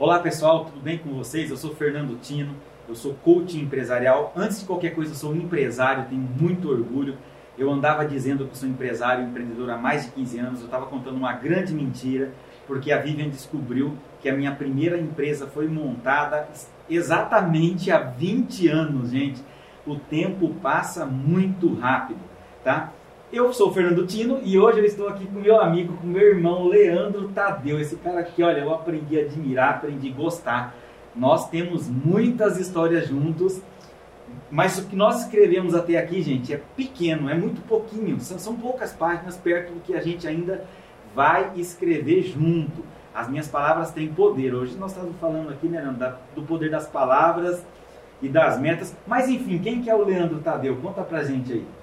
Olá 0.00 0.18
pessoal, 0.18 0.64
tudo 0.64 0.80
bem 0.80 0.96
com 0.96 1.10
vocês? 1.10 1.50
Eu 1.50 1.58
sou 1.58 1.74
Fernando 1.74 2.18
Tino, 2.22 2.54
eu 2.88 2.94
sou 2.94 3.12
coach 3.22 3.58
empresarial. 3.58 4.32
Antes 4.34 4.60
de 4.60 4.64
qualquer 4.64 4.94
coisa, 4.94 5.10
eu 5.10 5.14
sou 5.14 5.32
um 5.32 5.36
empresário, 5.36 6.06
tenho 6.08 6.22
muito 6.22 6.70
orgulho. 6.70 7.18
Eu 7.58 7.70
andava 7.70 8.06
dizendo 8.06 8.46
que 8.46 8.56
sou 8.56 8.66
empresário, 8.66 9.26
empreendedor 9.26 9.68
há 9.68 9.76
mais 9.76 10.06
de 10.06 10.12
15 10.12 10.38
anos. 10.38 10.60
Eu 10.60 10.64
estava 10.64 10.86
contando 10.86 11.18
uma 11.18 11.34
grande 11.34 11.74
mentira, 11.74 12.32
porque 12.66 12.90
a 12.90 12.96
Vivian 12.98 13.28
descobriu 13.28 13.94
que 14.22 14.30
a 14.30 14.32
minha 14.34 14.52
primeira 14.52 14.98
empresa 14.98 15.46
foi 15.46 15.68
montada 15.68 16.48
exatamente 16.88 17.92
há 17.92 17.98
20 17.98 18.68
anos, 18.68 19.10
gente. 19.10 19.44
O 19.86 19.96
tempo 19.96 20.48
passa 20.62 21.04
muito 21.04 21.74
rápido, 21.74 22.20
tá? 22.64 22.90
Eu 23.32 23.52
sou 23.52 23.68
o 23.68 23.72
Fernando 23.72 24.04
Tino 24.08 24.40
e 24.42 24.58
hoje 24.58 24.80
eu 24.80 24.84
estou 24.84 25.06
aqui 25.06 25.24
com 25.24 25.38
meu 25.38 25.60
amigo, 25.60 25.96
com 25.98 26.06
meu 26.08 26.34
irmão 26.34 26.66
Leandro 26.66 27.28
Tadeu. 27.28 27.78
Esse 27.78 27.94
cara 27.94 28.18
aqui, 28.18 28.42
olha, 28.42 28.58
eu 28.58 28.74
aprendi 28.74 29.20
a 29.20 29.22
admirar, 29.22 29.76
aprendi 29.76 30.10
a 30.10 30.12
gostar. 30.12 30.74
Nós 31.14 31.48
temos 31.48 31.86
muitas 31.86 32.58
histórias 32.58 33.06
juntos, 33.06 33.62
mas 34.50 34.78
o 34.78 34.86
que 34.86 34.96
nós 34.96 35.22
escrevemos 35.22 35.76
até 35.76 35.96
aqui, 35.96 36.20
gente, 36.22 36.52
é 36.52 36.60
pequeno, 36.76 37.30
é 37.30 37.34
muito 37.34 37.60
pouquinho. 37.68 38.18
São, 38.18 38.36
são 38.36 38.56
poucas 38.56 38.92
páginas 38.92 39.36
perto 39.36 39.74
do 39.74 39.80
que 39.80 39.94
a 39.94 40.00
gente 40.00 40.26
ainda 40.26 40.64
vai 41.14 41.52
escrever 41.54 42.22
junto. 42.22 42.84
As 43.14 43.28
minhas 43.28 43.46
palavras 43.46 43.92
têm 43.92 44.08
poder. 44.08 44.52
Hoje 44.56 44.76
nós 44.76 44.90
estamos 44.90 45.14
falando 45.20 45.50
aqui, 45.50 45.68
né, 45.68 45.80
Leandro, 45.80 46.14
do 46.34 46.42
poder 46.42 46.68
das 46.68 46.88
palavras 46.88 47.64
e 48.20 48.28
das 48.28 48.58
metas. 48.58 48.92
Mas 49.06 49.28
enfim, 49.28 49.56
quem 49.60 49.80
que 49.80 49.88
é 49.88 49.94
o 49.94 50.04
Leandro 50.04 50.40
Tadeu? 50.40 50.74
Conta 50.78 51.02
pra 51.02 51.22
gente 51.22 51.52
aí. 51.52 51.79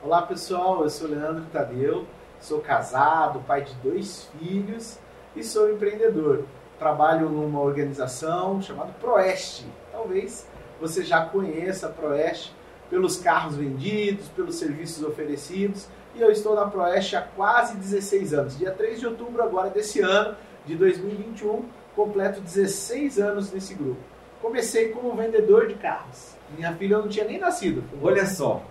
Olá 0.00 0.22
pessoal, 0.22 0.84
eu 0.84 0.90
sou 0.90 1.08
Leandro 1.08 1.44
Tadeu, 1.52 2.06
sou 2.40 2.60
casado, 2.60 3.40
pai 3.40 3.62
de 3.62 3.74
dois 3.82 4.30
filhos 4.38 4.96
e 5.34 5.42
sou 5.42 5.72
empreendedor. 5.72 6.44
Trabalho 6.78 7.28
numa 7.28 7.60
organização 7.60 8.62
chamada 8.62 8.92
Proeste. 9.00 9.66
Talvez 9.90 10.46
você 10.80 11.02
já 11.02 11.24
conheça 11.24 11.88
a 11.88 11.90
Proeste 11.90 12.54
pelos 12.88 13.16
carros 13.16 13.56
vendidos, 13.56 14.28
pelos 14.28 14.54
serviços 14.54 15.02
oferecidos. 15.02 15.88
E 16.14 16.20
eu 16.20 16.30
estou 16.30 16.54
na 16.54 16.68
Proeste 16.68 17.16
há 17.16 17.22
quase 17.22 17.76
16 17.76 18.34
anos. 18.34 18.56
Dia 18.56 18.70
3 18.70 19.00
de 19.00 19.06
outubro 19.08 19.42
agora 19.42 19.68
desse 19.68 20.00
ano, 20.00 20.36
de 20.64 20.76
2021, 20.76 21.64
completo 21.96 22.40
16 22.40 23.18
anos 23.18 23.50
nesse 23.50 23.74
grupo. 23.74 24.00
Comecei 24.40 24.90
como 24.90 25.16
vendedor 25.16 25.66
de 25.66 25.74
carros. 25.74 26.36
Minha 26.56 26.72
filha 26.76 26.98
não 26.98 27.08
tinha 27.08 27.24
nem 27.24 27.40
nascido. 27.40 27.82
Olha 28.00 28.24
só, 28.24 28.62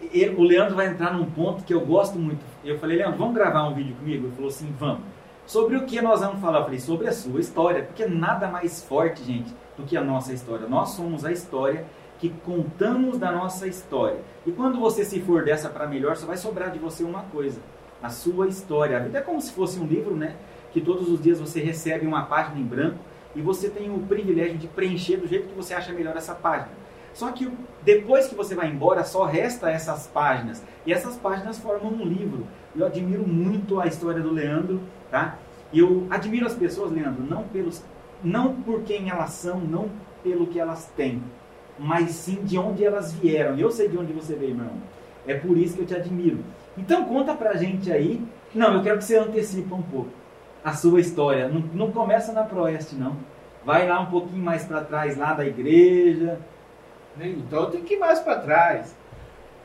ele, 0.00 0.34
o 0.36 0.42
Leandro 0.42 0.76
vai 0.76 0.88
entrar 0.88 1.12
num 1.12 1.26
ponto 1.26 1.64
que 1.64 1.72
eu 1.72 1.80
gosto 1.80 2.18
muito. 2.18 2.44
Eu 2.64 2.78
falei, 2.78 2.98
Leandro, 2.98 3.18
vamos 3.18 3.34
gravar 3.34 3.68
um 3.68 3.74
vídeo 3.74 3.94
comigo? 3.96 4.26
Ele 4.26 4.34
falou 4.34 4.50
assim, 4.50 4.74
vamos. 4.78 5.02
Sobre 5.46 5.76
o 5.76 5.86
que 5.86 6.00
nós 6.00 6.20
vamos 6.20 6.40
falar? 6.40 6.58
Eu 6.58 6.64
falei, 6.64 6.80
sobre 6.80 7.08
a 7.08 7.12
sua 7.12 7.40
história, 7.40 7.84
porque 7.84 8.04
nada 8.06 8.48
mais 8.48 8.82
forte, 8.82 9.22
gente, 9.22 9.54
do 9.76 9.84
que 9.84 9.96
a 9.96 10.02
nossa 10.02 10.32
história. 10.32 10.66
Nós 10.66 10.90
somos 10.90 11.24
a 11.24 11.32
história 11.32 11.84
que 12.18 12.30
contamos 12.44 13.18
da 13.18 13.30
nossa 13.30 13.66
história. 13.66 14.18
E 14.44 14.52
quando 14.52 14.80
você 14.80 15.04
se 15.04 15.20
for 15.20 15.44
dessa 15.44 15.68
para 15.68 15.86
melhor, 15.86 16.16
só 16.16 16.26
vai 16.26 16.36
sobrar 16.36 16.70
de 16.70 16.78
você 16.78 17.04
uma 17.04 17.22
coisa: 17.24 17.60
a 18.02 18.08
sua 18.08 18.48
história. 18.48 18.96
A 18.96 19.00
vida 19.00 19.18
é 19.18 19.22
como 19.22 19.40
se 19.40 19.52
fosse 19.52 19.78
um 19.78 19.86
livro, 19.86 20.16
né? 20.16 20.34
Que 20.72 20.80
todos 20.80 21.08
os 21.08 21.20
dias 21.20 21.40
você 21.40 21.60
recebe 21.60 22.06
uma 22.06 22.22
página 22.22 22.58
em 22.58 22.64
branco 22.64 22.98
e 23.34 23.40
você 23.40 23.68
tem 23.68 23.94
o 23.94 24.00
privilégio 24.00 24.58
de 24.58 24.66
preencher 24.66 25.18
do 25.18 25.26
jeito 25.26 25.48
que 25.48 25.54
você 25.54 25.74
acha 25.74 25.92
melhor 25.92 26.16
essa 26.16 26.34
página. 26.34 26.70
Só 27.16 27.32
que 27.32 27.50
depois 27.82 28.28
que 28.28 28.34
você 28.34 28.54
vai 28.54 28.68
embora, 28.68 29.02
só 29.02 29.24
resta 29.24 29.70
essas 29.70 30.06
páginas. 30.06 30.62
E 30.84 30.92
essas 30.92 31.16
páginas 31.16 31.58
formam 31.58 31.90
um 31.90 32.04
livro. 32.04 32.46
Eu 32.76 32.84
admiro 32.84 33.26
muito 33.26 33.80
a 33.80 33.86
história 33.86 34.20
do 34.20 34.30
Leandro, 34.30 34.82
tá? 35.10 35.38
Eu 35.72 36.06
admiro 36.10 36.44
as 36.44 36.54
pessoas, 36.54 36.92
Leandro, 36.92 37.24
não 37.24 37.44
pelos 37.44 37.82
não 38.22 38.54
por 38.54 38.82
quem 38.82 39.08
elas 39.08 39.30
são, 39.30 39.58
não 39.58 39.88
pelo 40.22 40.46
que 40.46 40.60
elas 40.60 40.90
têm, 40.94 41.22
mas 41.78 42.10
sim 42.10 42.44
de 42.44 42.58
onde 42.58 42.84
elas 42.84 43.14
vieram. 43.14 43.56
E 43.56 43.62
eu 43.62 43.70
sei 43.70 43.88
de 43.88 43.96
onde 43.96 44.12
você 44.12 44.34
veio, 44.34 44.54
meu 44.54 44.66
irmão. 44.66 44.82
É 45.26 45.34
por 45.34 45.56
isso 45.56 45.74
que 45.74 45.82
eu 45.82 45.86
te 45.86 45.94
admiro. 45.94 46.40
Então 46.76 47.04
conta 47.06 47.34
pra 47.34 47.56
gente 47.56 47.90
aí. 47.90 48.22
Não, 48.54 48.74
eu 48.74 48.82
quero 48.82 48.98
que 48.98 49.04
você 49.04 49.16
antecipa 49.16 49.74
um 49.74 49.82
pouco 49.82 50.10
a 50.62 50.74
sua 50.74 51.00
história. 51.00 51.48
Não, 51.48 51.60
não 51.72 51.92
começa 51.92 52.30
na 52.32 52.42
Proeste, 52.42 52.94
não. 52.94 53.16
Vai 53.64 53.88
lá 53.88 54.00
um 54.00 54.06
pouquinho 54.06 54.44
mais 54.44 54.64
para 54.64 54.82
trás, 54.82 55.16
lá 55.16 55.32
da 55.32 55.46
igreja, 55.46 56.38
né? 57.16 57.28
Então 57.28 57.70
tenho 57.70 57.84
que 57.84 57.94
ir 57.94 57.98
mais 57.98 58.20
para 58.20 58.40
trás. 58.40 58.94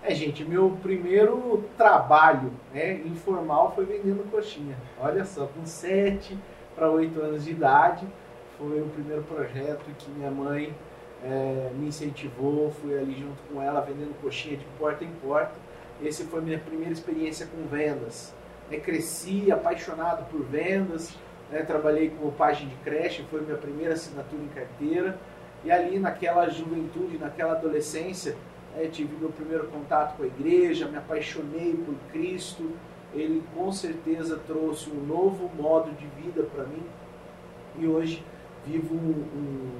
É, 0.04 0.16
gente, 0.16 0.44
meu 0.44 0.78
primeiro 0.82 1.64
trabalho 1.78 2.52
né, 2.74 2.94
informal 3.06 3.72
foi 3.76 3.86
vendendo 3.86 4.30
coxinha. 4.32 4.76
Olha 5.00 5.24
só, 5.24 5.46
com 5.46 5.64
7 5.64 6.36
para 6.76 6.90
8 6.90 7.20
anos 7.22 7.46
de 7.46 7.52
idade, 7.52 8.08
foi 8.58 8.82
o 8.82 8.88
primeiro 8.88 9.22
projeto 9.24 9.86
que 10.00 10.10
minha 10.10 10.32
mãe 10.32 10.74
é, 11.24 11.70
me 11.76 11.88
incentivou. 11.88 12.72
Fui 12.72 12.98
ali 12.98 13.14
junto 13.14 13.42
com 13.44 13.62
ela 13.62 13.82
vendendo 13.82 14.20
coxinha 14.22 14.58
de 14.58 14.66
porta 14.80 15.04
em 15.04 15.12
porta. 15.22 15.54
Esse 16.02 16.24
foi 16.24 16.42
minha 16.42 16.58
primeira 16.58 16.94
experiência 16.94 17.46
com 17.46 17.68
vendas. 17.68 18.34
É, 18.72 18.78
cresci 18.78 19.52
apaixonado 19.52 20.28
por 20.32 20.42
vendas. 20.44 21.14
Né, 21.52 21.62
trabalhei 21.64 22.10
como 22.10 22.32
página 22.32 22.72
de 22.72 22.76
creche, 22.78 23.24
foi 23.30 23.42
minha 23.42 23.58
primeira 23.58 23.94
assinatura 23.94 24.42
em 24.42 24.48
carteira. 24.48 25.20
E 25.64 25.72
ali 25.72 26.00
naquela 26.00 26.50
juventude, 26.50 27.18
naquela 27.18 27.54
adolescência, 27.54 28.36
é, 28.76 28.88
tive 28.88 29.16
meu 29.18 29.30
primeiro 29.30 29.68
contato 29.68 30.18
com 30.18 30.24
a 30.24 30.28
igreja, 30.28 30.88
me 30.88 30.98
apaixonei 30.98 31.76
por 31.76 31.96
Cristo. 32.12 32.72
Ele 33.14 33.44
com 33.54 33.72
certeza 33.72 34.40
trouxe 34.48 34.90
um 34.90 35.06
novo 35.06 35.50
modo 35.56 35.92
de 35.92 36.08
vida 36.22 36.44
para 36.44 36.64
mim. 36.64 36.84
E 37.78 37.86
hoje 37.86 38.24
vivo 38.66 38.96
um, 38.96 39.26
um, 39.36 39.80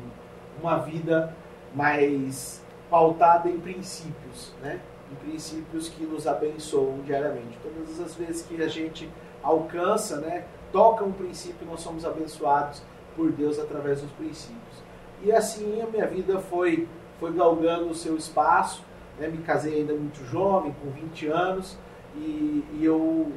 uma 0.60 0.78
vida 0.80 1.36
mais 1.74 2.62
pautada 2.90 3.50
em 3.50 3.60
princípios, 3.60 4.54
né? 4.62 4.82
em 5.12 5.16
princípios 5.16 5.90
que 5.90 6.04
nos 6.04 6.28
abençoam 6.28 7.00
diariamente. 7.06 7.58
Todas 7.62 8.00
as 8.00 8.16
vezes 8.16 8.42
que 8.44 8.62
a 8.62 8.68
gente 8.68 9.10
alcança, 9.44 10.20
né, 10.22 10.46
toca 10.72 11.04
um 11.04 11.12
princípio, 11.12 11.66
nós 11.68 11.82
somos 11.82 12.06
abençoados 12.06 12.82
por 13.16 13.32
Deus 13.32 13.60
através 13.60 14.02
dos 14.02 14.12
princípios. 14.12 14.91
E 15.24 15.32
assim 15.32 15.82
a 15.82 15.88
minha 15.88 16.08
vida 16.08 16.40
foi, 16.40 16.88
foi 17.20 17.32
galgando 17.34 17.90
o 17.90 17.96
seu 17.96 18.18
espaço. 18.18 18.84
Né? 19.20 19.28
Me 19.28 19.40
casei 19.40 19.82
ainda 19.82 19.94
muito 19.94 20.24
jovem, 20.26 20.76
com 20.82 20.90
20 20.90 21.28
anos, 21.28 21.78
e, 22.16 22.66
e 22.74 22.82
eu 22.84 23.32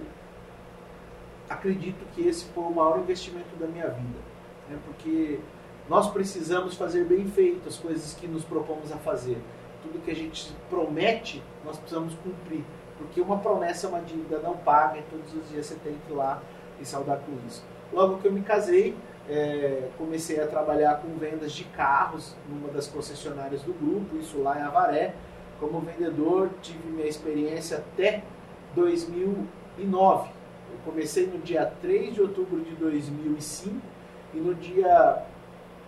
acredito 1.49 2.05
que 2.15 2.27
esse 2.27 2.47
foi 2.47 2.65
o 2.65 2.71
maior 2.71 2.99
investimento 2.99 3.55
da 3.57 3.67
minha 3.67 3.89
vida. 3.89 4.19
Né? 4.69 4.79
Porque 4.87 5.39
nós 5.89 6.11
precisamos 6.11 6.75
fazer 6.75 7.05
bem 7.05 7.27
feito 7.27 7.69
as 7.69 7.77
coisas 7.77 8.15
que 8.15 8.27
nos 8.27 8.45
propomos 8.45 8.91
a 8.91 8.97
fazer. 8.97 9.39
Tudo 9.83 10.03
que 10.03 10.11
a 10.11 10.17
gente 10.17 10.51
promete, 10.71 11.43
nós 11.65 11.77
precisamos 11.79 12.15
cumprir. 12.15 12.65
Porque 12.97 13.21
uma 13.21 13.39
promessa 13.39 13.87
é 13.87 13.91
uma 13.91 14.01
dívida 14.01 14.39
não 14.39 14.57
paga 14.57 14.99
e 14.99 15.03
todos 15.03 15.35
os 15.35 15.51
dias 15.51 15.67
você 15.67 15.75
tem 15.75 15.95
que 16.07 16.13
ir 16.13 16.17
lá 16.17 16.43
e 16.81 16.87
saudar 16.87 17.19
com 17.19 17.33
isso. 17.47 17.63
Logo 17.93 18.19
que 18.19 18.27
eu 18.27 18.33
me 18.33 18.41
casei, 18.41 18.97
é, 19.29 19.89
comecei 19.97 20.41
a 20.41 20.47
trabalhar 20.47 21.01
com 21.01 21.17
vendas 21.17 21.53
de 21.53 21.65
carros 21.65 22.35
numa 22.49 22.69
das 22.69 22.87
concessionárias 22.87 23.63
do 23.63 23.73
grupo, 23.73 24.17
isso 24.17 24.43
lá 24.43 24.59
em 24.59 24.63
Avaré. 24.63 25.15
Como 25.59 25.81
vendedor, 25.81 26.51
tive 26.61 26.89
minha 26.89 27.07
experiência 27.07 27.79
até 27.79 28.23
2009. 28.75 30.31
Eu 30.71 30.79
comecei 30.85 31.27
no 31.27 31.39
dia 31.39 31.73
3 31.81 32.15
de 32.15 32.21
outubro 32.21 32.61
de 32.61 32.75
2005 32.75 33.77
e 34.35 34.39
no 34.39 34.55
dia 34.55 35.25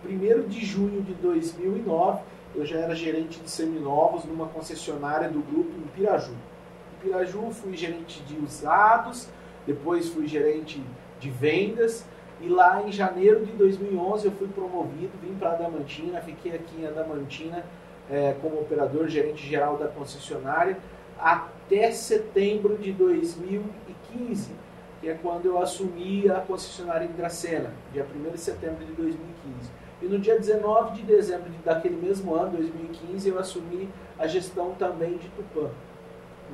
1 0.05 0.49
de 0.49 0.65
junho 0.65 1.03
de 1.03 1.15
2009 1.15 2.21
eu 2.55 2.65
já 2.65 2.79
era 2.79 2.95
gerente 2.95 3.41
de 3.41 3.51
seminovos 3.51 4.25
numa 4.25 4.47
concessionária 4.47 5.29
do 5.29 5.41
grupo 5.41 5.71
em 5.77 5.87
Piraju. 5.89 6.33
Em 6.33 7.03
Piraju 7.03 7.51
fui 7.51 7.77
gerente 7.77 8.23
de 8.23 8.39
usados, 8.39 9.29
depois 9.67 10.09
fui 10.09 10.27
gerente 10.27 10.83
de 11.19 11.31
vendas 11.31 12.07
e 12.41 12.49
lá 12.49 12.83
em 12.83 12.93
janeiro 12.93 13.45
de 13.45 13.53
2011 13.53 14.27
eu 14.27 14.33
fui 14.33 14.49
promovido, 14.49 15.13
vim 15.23 15.35
para 15.35 15.53
Adamantina, 15.53 16.21
fiquei 16.21 16.55
aqui 16.55 16.83
em 16.83 16.87
Adamantina 16.87 17.65
é, 18.11 18.35
como 18.41 18.61
operador 18.61 19.09
gerente 19.09 19.47
geral 19.47 19.77
da 19.77 19.89
concessionária 19.89 20.79
até 21.19 21.91
setembro 21.91 22.77
de 22.77 22.93
2015, 22.93 24.53
que 25.01 25.09
é 25.09 25.15
quando 25.15 25.47
eu 25.47 25.59
assumi 25.59 26.31
a 26.31 26.41
concessionária 26.41 27.07
em 27.07 27.13
Dracena, 27.13 27.73
dia 27.93 28.05
1 28.05 28.31
de 28.31 28.39
setembro 28.39 28.85
de 28.85 28.93
2015. 28.93 29.71
E 30.03 30.05
no 30.05 30.19
dia 30.19 30.39
19 30.39 30.97
de 30.97 31.03
dezembro 31.03 31.51
daquele 31.65 31.97
mesmo 31.97 32.35
ano, 32.35 32.51
2015, 32.51 33.31
eu 33.31 33.39
assumi 33.39 33.89
a 34.19 34.27
gestão 34.27 34.75
também 34.79 35.17
de 35.17 35.29
Tupã. 35.31 35.71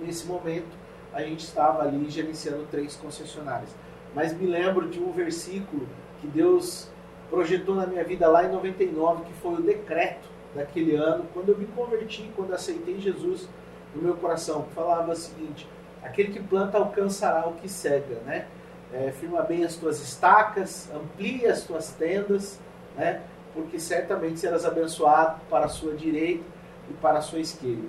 Nesse 0.00 0.26
momento, 0.26 0.70
a 1.12 1.22
gente 1.22 1.40
estava 1.40 1.82
ali 1.82 2.08
gerenciando 2.08 2.66
três 2.70 2.94
concessionárias 2.94 3.70
mas 4.14 4.32
me 4.32 4.46
lembro 4.46 4.88
de 4.88 5.00
um 5.00 5.12
versículo 5.12 5.86
que 6.20 6.26
Deus 6.26 6.88
projetou 7.30 7.74
na 7.74 7.86
minha 7.86 8.04
vida 8.04 8.28
lá 8.28 8.44
em 8.44 8.52
99, 8.52 9.24
que 9.24 9.32
foi 9.34 9.54
o 9.54 9.62
decreto 9.62 10.28
daquele 10.54 10.94
ano, 10.96 11.24
quando 11.32 11.48
eu 11.48 11.58
me 11.58 11.66
converti, 11.66 12.30
quando 12.36 12.52
aceitei 12.52 13.00
Jesus 13.00 13.48
no 13.94 14.02
meu 14.02 14.14
coração, 14.14 14.62
que 14.62 14.74
falava 14.74 15.12
o 15.12 15.16
seguinte: 15.16 15.66
aquele 16.02 16.32
que 16.32 16.42
planta 16.42 16.76
alcançará 16.76 17.48
o 17.48 17.54
que 17.54 17.68
cega, 17.68 18.16
né? 18.26 18.46
É, 18.92 19.10
firma 19.10 19.40
bem 19.42 19.64
as 19.64 19.76
tuas 19.76 20.02
estacas, 20.02 20.90
amplia 20.94 21.50
as 21.50 21.62
tuas 21.62 21.92
tendas, 21.92 22.60
né? 22.96 23.22
Porque 23.54 23.78
certamente 23.80 24.38
serás 24.38 24.66
abençoado 24.66 25.40
para 25.48 25.64
a 25.64 25.68
sua 25.68 25.94
direita 25.94 26.44
e 26.90 26.92
para 26.94 27.18
a 27.18 27.22
sua 27.22 27.40
esquerda. 27.40 27.88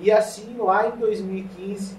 E 0.00 0.10
assim, 0.10 0.56
lá 0.58 0.88
em 0.88 0.96
2015, 0.96 1.96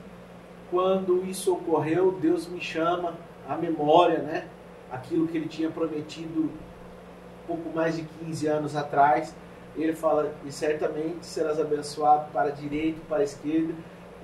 quando 0.69 1.23
isso 1.25 1.53
ocorreu, 1.53 2.11
Deus 2.11 2.47
me 2.47 2.59
chama 2.59 3.13
à 3.47 3.55
memória, 3.55 4.19
né? 4.19 4.47
Aquilo 4.91 5.27
que 5.27 5.37
ele 5.37 5.47
tinha 5.47 5.69
prometido 5.69 6.51
pouco 7.47 7.69
mais 7.75 7.95
de 7.95 8.03
15 8.03 8.47
anos 8.47 8.75
atrás. 8.75 9.33
Ele 9.75 9.93
fala: 9.93 10.33
E 10.45 10.51
certamente 10.51 11.25
serás 11.25 11.59
abençoado 11.59 12.31
para 12.31 12.49
a 12.49 12.51
direita 12.51 12.99
para 13.07 13.19
a 13.19 13.23
esquerda. 13.23 13.73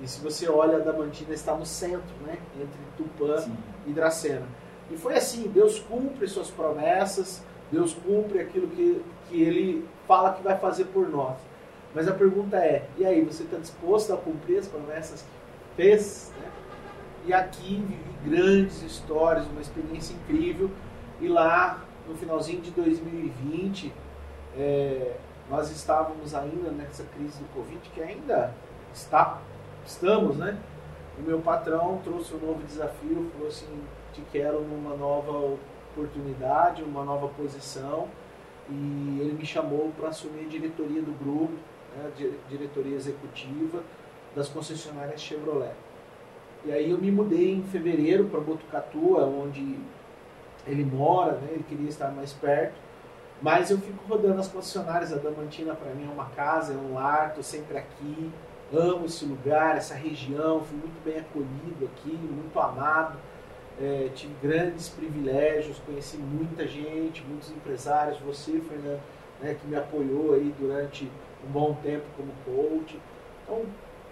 E 0.02 0.08
se 0.08 0.20
você 0.20 0.48
olha, 0.48 0.76
a 0.76 0.80
Damantina 0.80 1.34
está 1.34 1.54
no 1.54 1.66
centro, 1.66 2.14
né? 2.24 2.38
Entre 2.56 2.78
Tupã 2.96 3.38
Sim. 3.38 3.56
e 3.86 3.92
Dracena. 3.92 4.46
E 4.90 4.96
foi 4.96 5.16
assim: 5.16 5.48
Deus 5.48 5.78
cumpre 5.78 6.26
suas 6.26 6.50
promessas, 6.50 7.42
Deus 7.70 7.94
cumpre 7.94 8.40
aquilo 8.40 8.68
que, 8.68 9.02
que 9.28 9.42
ele 9.42 9.86
fala 10.06 10.32
que 10.32 10.42
vai 10.42 10.56
fazer 10.58 10.86
por 10.86 11.08
nós. 11.08 11.36
Mas 11.94 12.08
a 12.08 12.12
pergunta 12.12 12.56
é: 12.56 12.86
e 12.96 13.04
aí, 13.04 13.22
você 13.22 13.42
está 13.42 13.58
disposto 13.58 14.12
a 14.12 14.16
cumprir 14.16 14.58
as 14.58 14.68
promessas 14.68 15.22
que 15.22 15.76
fez? 15.76 16.32
Né? 16.40 16.48
E 17.26 17.32
aqui 17.32 17.76
vivi 17.86 18.36
grandes 18.36 18.82
histórias, 18.82 19.46
uma 19.46 19.60
experiência 19.60 20.14
incrível. 20.14 20.70
E 21.20 21.28
lá, 21.28 21.84
no 22.08 22.14
finalzinho 22.14 22.60
de 22.60 22.70
2020, 22.70 23.92
é, 24.56 25.16
nós 25.48 25.70
estávamos 25.70 26.34
ainda 26.34 26.70
nessa 26.70 27.04
crise 27.04 27.38
do 27.38 27.54
Covid, 27.54 27.80
que 27.90 28.02
ainda 28.02 28.54
está, 28.92 29.38
estamos, 29.84 30.36
né? 30.36 30.58
O 31.18 31.22
meu 31.22 31.40
patrão 31.40 32.00
trouxe 32.02 32.34
um 32.34 32.38
novo 32.38 32.62
desafio, 32.64 33.30
falou 33.34 33.48
assim: 33.48 33.82
te 34.12 34.22
quero 34.32 34.60
numa 34.62 34.96
nova 34.96 35.56
oportunidade, 35.92 36.82
uma 36.82 37.04
nova 37.04 37.28
posição. 37.28 38.08
E 38.68 39.18
ele 39.20 39.36
me 39.38 39.44
chamou 39.44 39.92
para 39.98 40.08
assumir 40.08 40.46
a 40.46 40.48
diretoria 40.48 41.02
do 41.02 41.12
grupo 41.18 41.58
né, 41.96 42.38
diretoria 42.48 42.96
executiva 42.96 43.82
das 44.34 44.48
concessionárias 44.48 45.20
Chevrolet. 45.20 45.74
E 46.64 46.72
aí 46.72 46.90
eu 46.90 46.98
me 46.98 47.10
mudei 47.10 47.54
em 47.54 47.62
fevereiro 47.62 48.26
para 48.26 48.40
Botucatu, 48.40 49.16
onde 49.16 49.78
ele 50.66 50.84
mora, 50.84 51.32
né, 51.32 51.48
ele 51.52 51.64
queria 51.66 51.88
estar 51.88 52.10
mais 52.10 52.32
perto. 52.32 52.74
Mas 53.40 53.70
eu 53.70 53.78
fico 53.78 54.04
rodando 54.06 54.38
as 54.38 54.48
concessionárias, 54.48 55.12
a 55.12 55.16
Damantina 55.16 55.74
para 55.74 55.94
mim 55.94 56.06
é 56.06 56.12
uma 56.12 56.26
casa, 56.26 56.74
é 56.74 56.76
um 56.76 56.94
lar, 56.94 57.28
estou 57.28 57.42
sempre 57.42 57.78
aqui, 57.78 58.30
amo 58.70 59.06
esse 59.06 59.24
lugar, 59.24 59.78
essa 59.78 59.94
região, 59.94 60.62
fui 60.62 60.76
muito 60.76 61.02
bem 61.02 61.18
acolhido 61.18 61.86
aqui, 61.86 62.12
muito 62.12 62.60
amado, 62.60 63.18
é, 63.80 64.10
tive 64.14 64.34
grandes 64.42 64.90
privilégios, 64.90 65.78
conheci 65.78 66.18
muita 66.18 66.66
gente, 66.66 67.24
muitos 67.26 67.50
empresários, 67.50 68.18
você, 68.18 68.60
Fernando, 68.60 69.00
né, 69.40 69.56
que 69.58 69.66
me 69.66 69.76
apoiou 69.76 70.34
aí 70.34 70.54
durante 70.60 71.10
um 71.42 71.50
bom 71.50 71.74
tempo 71.82 72.04
como 72.14 72.30
coach. 72.44 73.00
Então, 73.42 73.62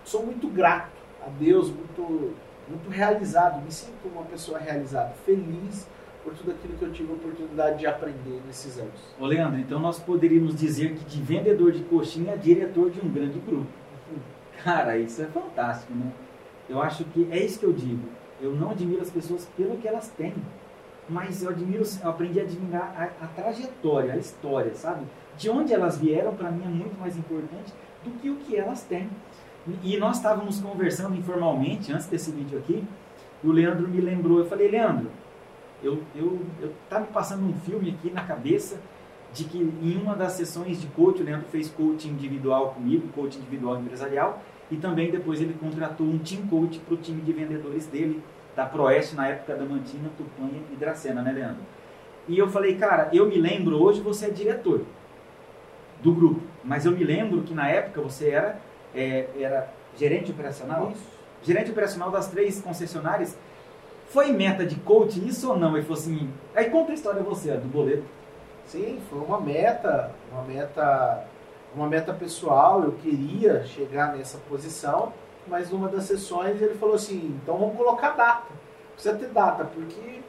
sou 0.03 0.25
muito 0.25 0.49
grato 0.49 0.98
a 1.29 1.39
Deus, 1.39 1.71
muito, 1.71 2.35
muito 2.69 2.89
realizado, 2.91 3.63
me 3.63 3.71
sinto 3.71 4.09
uma 4.13 4.25
pessoa 4.25 4.59
realizada, 4.59 5.15
feliz 5.25 5.87
por 6.25 6.35
tudo 6.35 6.51
aquilo 6.51 6.77
que 6.77 6.85
eu 6.85 6.93
tive 6.93 7.13
a 7.13 7.15
oportunidade 7.15 7.79
de 7.79 7.87
aprender 7.87 8.43
nesses 8.47 8.79
anos. 8.79 9.15
Ô 9.19 9.27
Leandro, 9.27 9.61
então 9.61 9.79
nós 9.79 9.99
poderíamos 9.99 10.57
dizer 10.57 10.95
que 10.95 11.05
de 11.05 11.23
vendedor 11.23 11.73
de 11.73 11.83
coxinha 11.85 12.33
é 12.33 12.37
diretor 12.37 12.91
de 12.91 13.01
um 13.01 13.09
grande 13.09 13.39
grupo. 13.39 13.71
Cara, 14.63 14.99
isso 14.99 15.23
é 15.23 15.27
fantástico, 15.27 15.95
né? 15.95 16.13
Eu 16.69 16.83
acho 16.83 17.05
que 17.05 17.29
é 17.31 17.45
isso 17.45 17.61
que 17.61 17.65
eu 17.65 17.73
digo. 17.73 18.09
Eu 18.41 18.53
não 18.55 18.71
admiro 18.71 19.01
as 19.01 19.11
pessoas 19.11 19.47
pelo 19.57 19.77
que 19.79 19.87
elas 19.87 20.09
têm, 20.09 20.35
mas 21.09 21.43
eu 21.43 21.51
admiro, 21.51 21.83
eu 22.03 22.11
aprendi 22.11 22.41
a 22.41 22.43
admirar 22.43 23.13
a, 23.21 23.25
a 23.25 23.29
trajetória, 23.29 24.13
a 24.13 24.17
história, 24.17 24.75
sabe? 24.75 25.07
de 25.39 25.49
onde 25.49 25.73
elas 25.73 25.97
vieram, 25.97 26.35
para 26.35 26.51
mim, 26.51 26.65
é 26.65 26.69
muito 26.69 26.99
mais 26.99 27.17
importante 27.17 27.73
do 28.05 28.11
que 28.19 28.29
o 28.29 28.37
que 28.37 28.57
elas 28.57 28.83
têm. 28.83 29.09
E 29.83 29.97
nós 29.99 30.17
estávamos 30.17 30.61
conversando 30.61 31.17
informalmente, 31.17 31.93
antes 31.93 32.07
desse 32.07 32.31
vídeo 32.31 32.59
aqui, 32.59 32.85
e 33.43 33.47
o 33.47 33.53
Leandro 33.53 33.87
me 33.87 34.01
lembrou, 34.01 34.39
eu 34.39 34.47
falei, 34.47 34.69
Leandro, 34.69 35.11
eu, 35.83 36.03
eu, 36.15 36.41
eu 36.61 36.73
tá 36.89 37.01
me 37.01 37.07
passando 37.09 37.47
um 37.47 37.53
filme 37.61 37.91
aqui 37.91 38.11
na 38.11 38.25
cabeça 38.25 38.81
de 39.33 39.45
que 39.45 39.59
em 39.59 39.97
uma 39.97 40.15
das 40.15 40.33
sessões 40.33 40.81
de 40.81 40.87
coach, 40.89 41.21
o 41.21 41.25
Leandro 41.25 41.47
fez 41.49 41.69
coaching 41.69 42.11
individual 42.11 42.71
comigo, 42.71 43.09
coaching 43.15 43.39
individual 43.39 43.79
empresarial, 43.79 44.43
e 44.71 44.77
também 44.77 45.11
depois 45.11 45.41
ele 45.41 45.55
contratou 45.55 46.07
um 46.07 46.19
team 46.19 46.47
coach 46.47 46.79
para 46.81 46.95
o 46.95 46.97
time 46.97 47.21
de 47.23 47.33
vendedores 47.33 47.87
dele, 47.87 48.23
da 48.57 48.67
Proeste, 48.67 49.15
na 49.15 49.29
época 49.29 49.55
da 49.55 49.65
Mantina, 49.65 50.11
Tupanha 50.17 50.61
e 50.73 50.77
Dracena, 50.77 51.23
né, 51.23 51.33
Leandro? 51.33 51.63
E 52.27 52.37
eu 52.37 52.49
falei, 52.49 52.77
cara, 52.77 53.09
eu 53.13 53.27
me 53.27 53.39
lembro, 53.39 53.81
hoje 53.81 54.01
você 54.01 54.27
é 54.27 54.31
diretor 54.31 54.83
do 56.03 56.13
grupo. 56.13 56.41
Mas 56.65 56.85
eu 56.85 56.93
me 56.93 57.05
lembro 57.05 57.43
que 57.43 57.55
na 57.55 57.69
época 57.69 58.03
você 58.03 58.31
era, 58.31 58.61
é, 58.99 59.29
era 59.41 59.69
gerente 59.97 60.31
operacional? 60.31 60.91
Isso. 60.91 61.07
Gerente 61.43 61.71
operacional 61.71 62.11
das 62.11 62.29
três 62.29 62.61
concessionárias. 62.61 63.37
Foi 64.09 64.33
meta 64.33 64.65
de 64.65 64.77
coaching 64.77 65.27
isso 65.27 65.51
ou 65.51 65.59
não? 65.59 65.77
Ele 65.77 65.83
falou 65.83 65.99
assim. 65.99 66.31
Aí 66.55 66.71
conta 66.71 66.93
a 66.93 66.95
história 66.95 67.23
você, 67.23 67.53
do 67.53 67.69
boleto. 67.69 68.05
Sim, 68.67 69.01
foi 69.09 69.21
uma 69.21 69.41
meta, 69.41 70.11
uma 70.33 70.43
meta, 70.43 71.25
uma 71.75 71.87
meta 71.87 72.13
pessoal. 72.13 72.83
Eu 72.83 72.93
queria 72.93 73.65
chegar 73.65 74.17
nessa 74.17 74.39
posição, 74.49 75.13
mas 75.47 75.71
numa 75.71 75.89
das 75.89 76.05
sessões 76.05 76.61
ele 76.61 76.75
falou 76.75 76.97
assim: 76.97 77.39
então 77.43 77.57
vamos 77.57 77.77
colocar 77.77 78.11
data. 78.11 78.53
Precisa 78.95 79.17
ter 79.17 79.29
data, 79.29 79.65
porque 79.65 80.21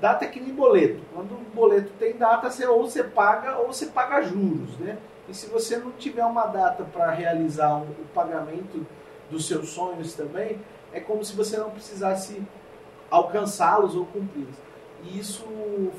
data 0.00 0.24
é 0.24 0.28
que 0.28 0.40
nem 0.40 0.52
boleto. 0.52 1.00
Quando 1.14 1.32
o 1.32 1.44
boleto 1.54 1.90
tem 1.98 2.16
data, 2.16 2.50
você 2.50 2.66
ou 2.66 2.82
você 2.82 3.02
paga 3.02 3.58
ou 3.58 3.68
você 3.68 3.86
paga 3.86 4.22
juros, 4.22 4.76
né? 4.78 4.98
E 5.30 5.34
se 5.34 5.46
você 5.46 5.76
não 5.76 5.92
tiver 5.92 6.24
uma 6.24 6.46
data 6.46 6.82
para 6.82 7.12
realizar 7.12 7.76
o 7.76 7.86
pagamento 8.12 8.84
dos 9.30 9.46
seus 9.46 9.68
sonhos 9.68 10.12
também, 10.14 10.58
é 10.92 10.98
como 10.98 11.24
se 11.24 11.36
você 11.36 11.56
não 11.56 11.70
precisasse 11.70 12.42
alcançá-los 13.08 13.94
ou 13.94 14.06
cumpri-los. 14.06 14.56
E 15.04 15.20
isso 15.20 15.44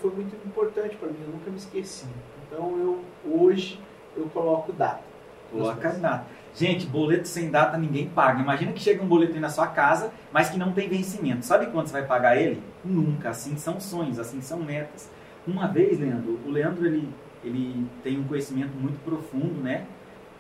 foi 0.01 0.11
muito 0.11 0.35
importante 0.45 0.97
para 0.97 1.07
mim, 1.07 1.21
eu 1.21 1.29
nunca 1.29 1.49
me 1.49 1.55
esqueci. 1.55 2.05
Então 2.45 2.77
eu 2.77 3.05
hoje 3.33 3.79
eu 4.17 4.25
coloco 4.33 4.73
data. 4.73 5.01
Coloca 5.49 5.89
data. 5.91 6.25
Gente, 6.53 6.85
boleto 6.85 7.27
sem 7.27 7.49
data 7.49 7.77
ninguém 7.77 8.09
paga. 8.09 8.41
Imagina 8.41 8.73
que 8.73 8.81
chega 8.81 9.01
um 9.01 9.07
boleto 9.07 9.33
aí 9.33 9.39
na 9.39 9.49
sua 9.49 9.67
casa, 9.67 10.11
mas 10.33 10.49
que 10.49 10.59
não 10.59 10.73
tem 10.73 10.89
vencimento. 10.89 11.45
Sabe 11.45 11.67
quando 11.67 11.87
você 11.87 11.93
vai 11.93 12.05
pagar 12.05 12.35
ele? 12.35 12.61
Nunca. 12.83 13.29
Assim 13.29 13.55
são 13.55 13.79
sonhos, 13.79 14.19
assim 14.19 14.41
são 14.41 14.59
metas. 14.59 15.09
Uma 15.47 15.67
vez, 15.67 15.97
Leandro, 15.97 16.37
o 16.45 16.51
Leandro 16.51 16.85
ele 16.85 17.09
ele 17.43 17.88
tem 18.03 18.19
um 18.19 18.23
conhecimento 18.23 18.73
muito 18.73 19.03
profundo, 19.03 19.62
né? 19.62 19.86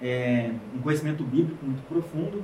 É, 0.01 0.51
um 0.75 0.81
conhecimento 0.81 1.23
bíblico 1.23 1.63
muito 1.65 1.85
profundo. 1.87 2.43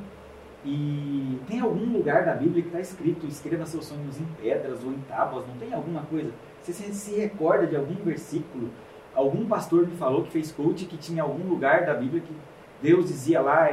E 0.66 1.40
tem 1.48 1.60
algum 1.60 1.92
lugar 1.94 2.26
da 2.26 2.34
Bíblia 2.34 2.62
que 2.62 2.70
está 2.70 2.80
escrito: 2.80 3.26
escreva 3.26 3.66
seus 3.66 3.86
sonhos 3.86 4.20
em 4.20 4.26
pedras 4.42 4.84
ou 4.84 4.92
em 4.92 5.00
tábuas? 5.08 5.48
Não 5.48 5.56
tem 5.56 5.74
alguma 5.74 6.02
coisa? 6.02 6.32
Você 6.62 6.74
se 6.74 7.16
recorda 7.16 7.66
de 7.68 7.76
algum 7.76 7.96
versículo? 7.96 8.70
Algum 9.16 9.46
pastor 9.48 9.88
me 9.88 9.96
falou 9.96 10.24
que 10.24 10.32
fez 10.32 10.52
coach 10.52 10.86
que 10.86 10.98
tinha 10.98 11.24
algum 11.24 11.48
lugar 11.48 11.86
da 11.86 11.94
Bíblia 11.94 12.22
que 12.22 12.36
Deus 12.82 13.08
dizia 13.08 13.42
lá: 13.42 13.70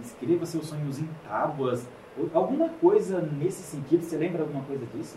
escreva 0.00 0.44
seus 0.44 0.66
sonhos 0.66 0.98
em 0.98 1.08
tábuas? 1.26 1.86
Alguma 2.34 2.68
coisa 2.68 3.20
nesse 3.20 3.62
sentido? 3.62 4.02
Você 4.02 4.16
lembra 4.16 4.42
alguma 4.42 4.64
coisa 4.64 4.84
disso? 4.86 5.16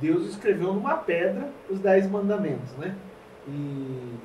Deus 0.00 0.26
escreveu 0.26 0.72
numa 0.72 0.96
pedra 0.96 1.50
os 1.68 1.80
dez 1.80 2.08
mandamentos, 2.08 2.72
né? 2.76 2.94
E 3.48 4.18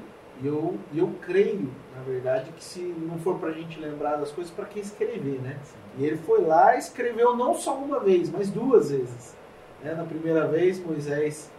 eu, 0.44 0.78
eu 0.94 1.10
creio, 1.22 1.70
na 1.96 2.04
verdade, 2.04 2.52
que 2.52 2.64
se 2.64 2.82
não 2.82 3.18
for 3.20 3.40
para 3.40 3.50
a 3.50 3.54
gente 3.54 3.80
lembrar 3.80 4.18
das 4.18 4.32
coisas, 4.32 4.52
para 4.52 4.66
que 4.66 4.80
escrever, 4.80 5.40
né? 5.42 5.58
E 5.98 6.06
ele 6.06 6.18
foi 6.18 6.42
lá 6.42 6.76
e 6.76 6.80
escreveu 6.80 7.36
não 7.36 7.54
só 7.54 7.76
uma 7.76 8.00
vez, 8.00 8.30
mas 8.30 8.50
duas 8.50 8.92
vezes. 8.92 9.36
Né? 9.82 9.94
Na 9.94 10.04
primeira 10.04 10.48
vez, 10.48 10.84
Moisés 10.84 11.50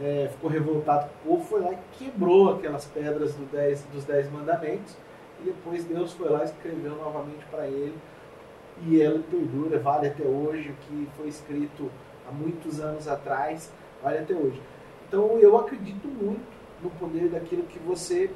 é, 0.00 0.28
ficou 0.32 0.50
revoltado 0.50 1.08
com 1.22 1.30
o 1.30 1.36
povo, 1.36 1.48
foi 1.48 1.60
lá 1.60 1.72
e 1.72 1.78
quebrou 1.98 2.54
aquelas 2.54 2.84
pedras 2.84 3.34
do 3.34 3.50
dez, 3.50 3.82
dos 3.92 4.04
Dez 4.04 4.30
Mandamentos. 4.30 4.94
E 5.40 5.44
depois 5.44 5.84
Deus 5.84 6.12
foi 6.12 6.28
lá 6.28 6.42
e 6.42 6.44
escreveu 6.44 6.96
novamente 6.96 7.44
para 7.50 7.66
ele. 7.66 7.96
E 8.86 9.00
ela 9.00 9.18
perdura, 9.30 9.78
vale 9.78 10.08
até 10.08 10.24
hoje. 10.24 10.70
O 10.70 10.74
que 10.74 11.08
foi 11.16 11.28
escrito 11.28 11.90
há 12.28 12.32
muitos 12.32 12.80
anos 12.80 13.08
atrás, 13.08 13.72
vale 14.02 14.18
até 14.18 14.34
hoje. 14.34 14.60
Então 15.08 15.38
eu 15.38 15.56
acredito 15.56 16.08
muito 16.08 16.55
no 16.86 16.90
poder 16.92 17.28
daquilo 17.28 17.64
que 17.64 17.78
você 17.80 18.30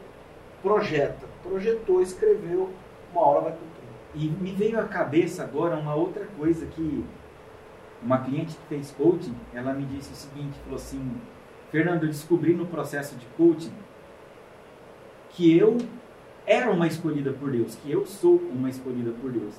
projeta. 0.62 1.26
Projetou, 1.42 2.02
escreveu, 2.02 2.71
uma 3.12 3.23
hora 3.23 3.40
vai 3.40 3.52
cumprir. 3.52 3.71
E 4.14 4.28
me 4.28 4.52
veio 4.52 4.78
à 4.78 4.85
cabeça 4.85 5.45
agora 5.45 5.76
uma 5.76 5.95
outra 5.95 6.26
coisa 6.37 6.66
que 6.66 7.04
uma 8.02 8.19
cliente 8.19 8.57
que 8.57 8.66
fez 8.69 8.90
coaching, 8.92 9.35
ela 9.54 9.73
me 9.73 9.85
disse 9.85 10.12
o 10.12 10.16
seguinte, 10.16 10.59
falou 10.64 10.76
assim, 10.76 11.12
Fernando, 11.71 12.04
eu 12.04 12.09
descobri 12.09 12.54
no 12.54 12.66
processo 12.66 13.14
de 13.16 13.26
coaching 13.37 13.73
que 15.30 15.57
eu 15.57 15.78
era 16.47 16.71
uma 16.71 16.87
escolhida 16.87 17.33
por 17.33 17.52
Deus, 17.52 17.76
que 17.76 17.90
eu 17.90 18.07
sou 18.07 18.37
uma 18.37 18.69
escolhida 18.69 19.12
por 19.21 19.30
Deus. 19.30 19.54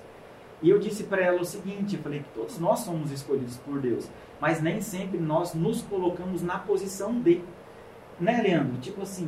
E 0.61 0.69
eu 0.69 0.77
disse 0.77 1.03
para 1.05 1.21
ela 1.21 1.41
o 1.41 1.45
seguinte, 1.45 1.95
eu 1.95 2.01
falei 2.01 2.19
que 2.19 2.29
todos 2.35 2.59
nós 2.59 2.79
somos 2.79 3.11
escolhidos 3.11 3.57
por 3.57 3.79
Deus, 3.79 4.09
mas 4.39 4.61
nem 4.61 4.81
sempre 4.81 5.17
nós 5.17 5.53
nos 5.53 5.81
colocamos 5.83 6.43
na 6.43 6.59
posição 6.59 7.19
de 7.19 7.41
né, 8.21 8.41
Leandro? 8.41 8.77
Tipo 8.79 9.01
assim, 9.01 9.27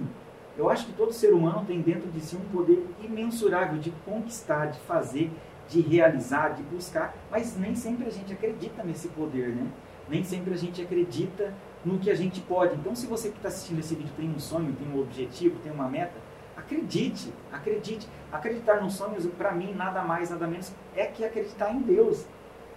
Eu 0.57 0.69
acho 0.69 0.85
que 0.85 0.93
todo 0.93 1.11
ser 1.11 1.33
humano 1.33 1.65
tem 1.65 1.81
dentro 1.81 2.09
de 2.11 2.21
si 2.21 2.35
um 2.35 2.41
poder 2.51 2.87
imensurável 3.03 3.79
de 3.79 3.89
conquistar, 4.05 4.67
de 4.67 4.79
fazer, 4.81 5.31
de 5.67 5.81
realizar, 5.81 6.49
de 6.49 6.61
buscar, 6.63 7.15
mas 7.31 7.57
nem 7.57 7.73
sempre 7.73 8.07
a 8.07 8.11
gente 8.11 8.31
acredita 8.33 8.83
nesse 8.83 9.07
poder, 9.09 9.49
né? 9.49 9.67
Nem 10.07 10.23
sempre 10.23 10.53
a 10.53 10.57
gente 10.57 10.81
acredita 10.81 11.51
no 11.83 11.97
que 11.97 12.11
a 12.11 12.15
gente 12.15 12.39
pode. 12.41 12.75
Então, 12.75 12.93
se 12.95 13.07
você 13.07 13.29
que 13.29 13.37
está 13.37 13.47
assistindo 13.47 13.79
esse 13.79 13.95
vídeo 13.95 14.13
tem 14.15 14.29
um 14.29 14.37
sonho, 14.37 14.73
tem 14.73 14.87
um 14.87 15.01
objetivo, 15.01 15.57
tem 15.63 15.71
uma 15.71 15.89
meta, 15.89 16.13
acredite, 16.55 17.33
acredite. 17.51 18.07
Acreditar 18.31 18.79
nos 18.79 18.93
sonhos, 18.93 19.25
para 19.25 19.53
mim, 19.53 19.73
nada 19.73 20.03
mais, 20.03 20.29
nada 20.29 20.45
menos 20.45 20.71
é 20.95 21.05
que 21.07 21.25
acreditar 21.25 21.73
em 21.73 21.79
Deus. 21.79 22.27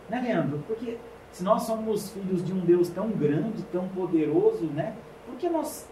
Né, 0.08 0.20
Leandro? 0.22 0.62
Porque 0.66 0.96
se 1.30 1.44
nós 1.44 1.64
somos 1.64 2.10
filhos 2.10 2.42
de 2.42 2.54
um 2.54 2.60
Deus 2.60 2.88
tão 2.88 3.10
grande, 3.10 3.62
tão 3.64 3.86
poderoso, 3.88 4.64
né? 4.66 4.94
Por 5.26 5.36
que 5.36 5.48
nós 5.50 5.86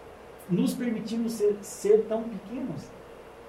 nos 0.48 0.74
permitimos 0.74 1.32
ser, 1.32 1.56
ser 1.62 2.06
tão 2.08 2.22
pequenos? 2.22 2.82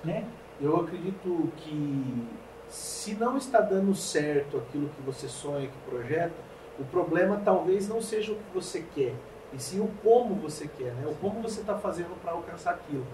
Né? 0.04 0.25
Eu 0.62 0.78
acredito 0.78 1.52
que 1.58 2.28
se 2.70 3.14
não 3.16 3.38
está 3.38 3.62
dando 3.62 3.94
certo 3.94 4.58
aquilo 4.58 4.90
que 4.90 5.02
você 5.02 5.28
sonha, 5.28 5.68
que 5.68 5.90
projeta, 5.90 6.34
o 6.80 6.84
problema 6.86 7.42
talvez 7.44 7.88
não 7.88 8.02
seja 8.02 8.32
o 8.34 8.36
que 8.36 8.54
você 8.54 8.86
quer, 8.94 9.14
e 9.54 9.60
sim 9.60 9.80
o 9.80 9.90
como 10.04 10.36
você 10.36 10.68
quer, 10.68 10.94
né? 10.94 11.08
o 11.08 11.16
como 11.16 11.42
você 11.42 11.62
está 11.62 11.75
fazendo 11.75 12.20
para 12.22 12.32
alcançar 12.32 12.72
aquilo. 12.72 13.06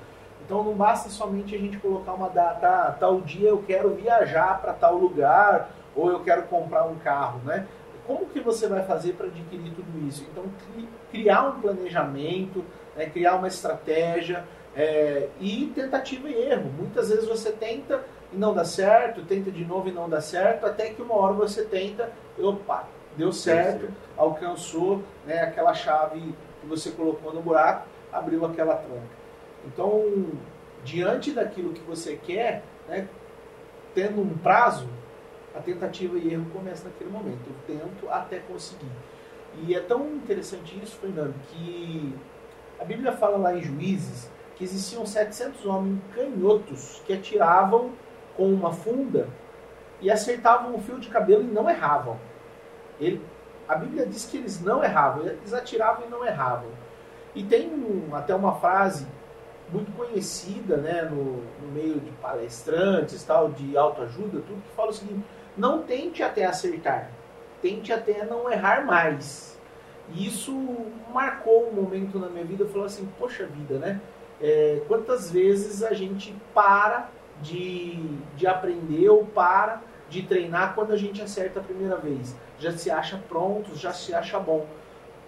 Então 0.43 0.63
não 0.63 0.73
basta 0.73 1.09
somente 1.09 1.55
a 1.55 1.59
gente 1.59 1.77
colocar 1.77 2.13
uma 2.13 2.29
data, 2.29 2.67
ah, 2.67 2.91
tal 2.99 3.21
dia 3.21 3.49
eu 3.49 3.63
quero 3.65 3.93
viajar 3.95 4.59
para 4.59 4.73
tal 4.73 4.97
lugar, 4.97 5.69
ou 5.95 6.09
eu 6.09 6.21
quero 6.21 6.43
comprar 6.43 6.85
um 6.85 6.95
carro, 6.95 7.39
né? 7.45 7.67
Como 8.07 8.25
que 8.25 8.39
você 8.39 8.67
vai 8.67 8.83
fazer 8.83 9.13
para 9.13 9.27
adquirir 9.27 9.71
tudo 9.73 10.07
isso? 10.07 10.25
Então 10.31 10.45
criar 11.11 11.49
um 11.49 11.61
planejamento, 11.61 12.65
né? 12.95 13.05
criar 13.07 13.35
uma 13.35 13.47
estratégia 13.47 14.45
é, 14.75 15.29
e 15.39 15.71
tentativa 15.75 16.29
e 16.29 16.33
erro. 16.33 16.71
Muitas 16.77 17.09
vezes 17.09 17.27
você 17.27 17.51
tenta 17.51 18.03
e 18.31 18.37
não 18.37 18.53
dá 18.53 18.63
certo, 18.63 19.25
tenta 19.25 19.51
de 19.51 19.65
novo 19.65 19.89
e 19.89 19.91
não 19.91 20.09
dá 20.09 20.21
certo, 20.21 20.65
até 20.65 20.89
que 20.89 21.01
uma 21.01 21.15
hora 21.15 21.33
você 21.33 21.65
tenta, 21.65 22.11
opa, 22.39 22.87
deu 23.17 23.31
certo, 23.31 23.89
alcançou 24.17 25.03
né, 25.25 25.41
aquela 25.41 25.73
chave 25.73 26.33
que 26.61 26.67
você 26.67 26.91
colocou 26.91 27.33
no 27.33 27.41
buraco, 27.41 27.87
abriu 28.11 28.45
aquela 28.45 28.75
tranca. 28.75 29.21
Então, 29.65 30.27
diante 30.83 31.31
daquilo 31.31 31.73
que 31.73 31.81
você 31.81 32.15
quer, 32.15 32.63
né, 32.87 33.07
tendo 33.93 34.21
um 34.21 34.37
prazo, 34.37 34.87
a 35.53 35.59
tentativa 35.59 36.17
e 36.17 36.33
erro 36.33 36.45
começa 36.53 36.85
naquele 36.85 37.09
momento. 37.09 37.41
Eu 37.47 37.75
tento 37.75 38.09
até 38.09 38.39
conseguir. 38.39 38.91
E 39.63 39.75
é 39.75 39.81
tão 39.81 40.07
interessante 40.15 40.79
isso, 40.81 40.95
Fernando, 40.97 41.35
que 41.49 42.15
a 42.81 42.83
Bíblia 42.83 43.11
fala 43.11 43.37
lá 43.37 43.55
em 43.55 43.61
Juízes 43.61 44.27
que 44.55 44.63
existiam 44.63 45.05
700 45.05 45.63
homens 45.67 46.01
canhotos 46.15 47.01
que 47.05 47.13
atiravam 47.13 47.91
com 48.35 48.51
uma 48.51 48.73
funda 48.73 49.29
e 50.01 50.09
acertavam 50.09 50.73
o 50.73 50.81
fio 50.81 50.99
de 50.99 51.07
cabelo 51.07 51.43
e 51.43 51.47
não 51.47 51.69
erravam. 51.69 52.19
Ele, 52.99 53.23
a 53.67 53.75
Bíblia 53.75 54.07
diz 54.07 54.25
que 54.25 54.37
eles 54.37 54.59
não 54.61 54.83
erravam, 54.83 55.27
eles 55.27 55.53
atiravam 55.53 56.07
e 56.07 56.09
não 56.09 56.25
erravam. 56.25 56.69
E 57.35 57.43
tem 57.43 57.69
um, 57.69 58.15
até 58.15 58.33
uma 58.33 58.55
frase 58.55 59.05
muito 59.71 59.91
conhecida 59.95 60.77
né, 60.77 61.03
no, 61.03 61.43
no, 61.61 61.71
meio 61.71 61.99
de 61.99 62.11
palestrantes, 62.13 63.23
tal, 63.23 63.51
de 63.51 63.77
autoajuda, 63.77 64.41
tudo 64.41 64.61
que 64.61 64.75
fala 64.75 64.89
o 64.89 64.93
seguinte: 64.93 65.23
não 65.55 65.83
tente 65.83 66.23
até 66.23 66.45
acertar, 66.45 67.11
tente 67.61 67.93
até 67.93 68.25
não 68.25 68.51
errar 68.51 68.83
mais. 68.85 69.50
E 70.13 70.27
isso 70.27 70.53
marcou 71.13 71.69
um 71.69 71.73
momento 71.73 72.19
na 72.19 72.29
minha 72.29 72.43
vida, 72.43 72.63
eu 72.63 72.69
falei 72.69 72.85
assim, 72.85 73.07
poxa 73.17 73.45
vida, 73.45 73.77
né? 73.77 74.01
É, 74.41 74.81
quantas 74.87 75.31
vezes 75.31 75.83
a 75.83 75.93
gente 75.93 76.35
para 76.53 77.09
de, 77.41 77.97
de 78.35 78.47
aprender 78.47 79.09
ou 79.09 79.25
para 79.25 79.81
de 80.09 80.23
treinar 80.23 80.75
quando 80.75 80.91
a 80.91 80.97
gente 80.97 81.21
acerta 81.21 81.59
a 81.59 81.63
primeira 81.63 81.95
vez. 81.95 82.35
Já 82.59 82.71
se 82.71 82.91
acha 82.91 83.19
pronto, 83.29 83.75
já 83.75 83.93
se 83.93 84.13
acha 84.13 84.39
bom. 84.39 84.67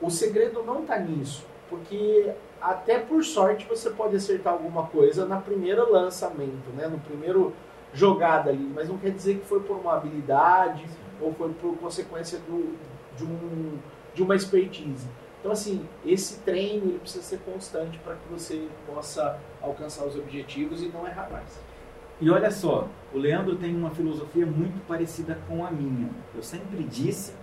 O 0.02 0.10
segredo 0.10 0.62
não 0.63 0.82
está 0.82 1.00
nisso, 1.00 1.46
porque 1.70 2.34
até 2.62 3.00
por 3.00 3.24
sorte 3.24 3.66
você 3.68 3.90
pode 3.90 4.16
acertar 4.16 4.54
alguma 4.54 4.88
coisa 4.88 5.25
na 5.25 5.38
primeira 5.38 5.84
lançamento, 5.84 6.70
né? 6.75 6.88
no 6.88 7.00
primeiro 7.00 7.54
jogada 7.94 8.50
ali, 8.50 8.72
mas 8.74 8.90
não 8.90 8.98
quer 8.98 9.12
dizer 9.12 9.40
que 9.40 9.46
foi 9.46 9.62
por 9.62 9.78
uma 9.78 9.96
habilidade 9.96 10.86
ou 11.22 11.34
foi 11.34 11.54
por 11.54 11.78
consequência 11.78 12.40
do, 12.40 12.75
de, 13.16 13.24
um, 13.24 13.78
de 14.13 14.24
uma 14.24 14.36
expertise. 14.36 15.08
Então, 15.39 15.51
assim, 15.51 15.86
esse 16.05 16.39
treino 16.39 16.86
ele 16.86 17.00
precisa 17.00 17.24
ser 17.24 17.39
constante 17.39 17.98
para 18.00 18.15
que 18.15 18.27
você 18.32 18.67
possa 18.88 19.38
alcançar 19.62 20.05
os 20.05 20.15
objetivos 20.15 20.82
e 20.82 20.88
não 20.88 21.05
errar 21.05 21.29
mais. 21.29 21.60
E 22.22 22.29
olha 22.29 22.50
só, 22.50 22.88
o 23.13 23.17
Leandro 23.17 23.58
tem 23.58 23.75
uma 23.75 23.89
filosofia 23.89 24.46
muito 24.46 24.79
parecida 24.88 25.38
com 25.48 25.65
a 25.65 25.70
minha. 25.70 26.10
Eu 26.34 26.41
sempre 26.41 26.84
disse, 26.84 27.34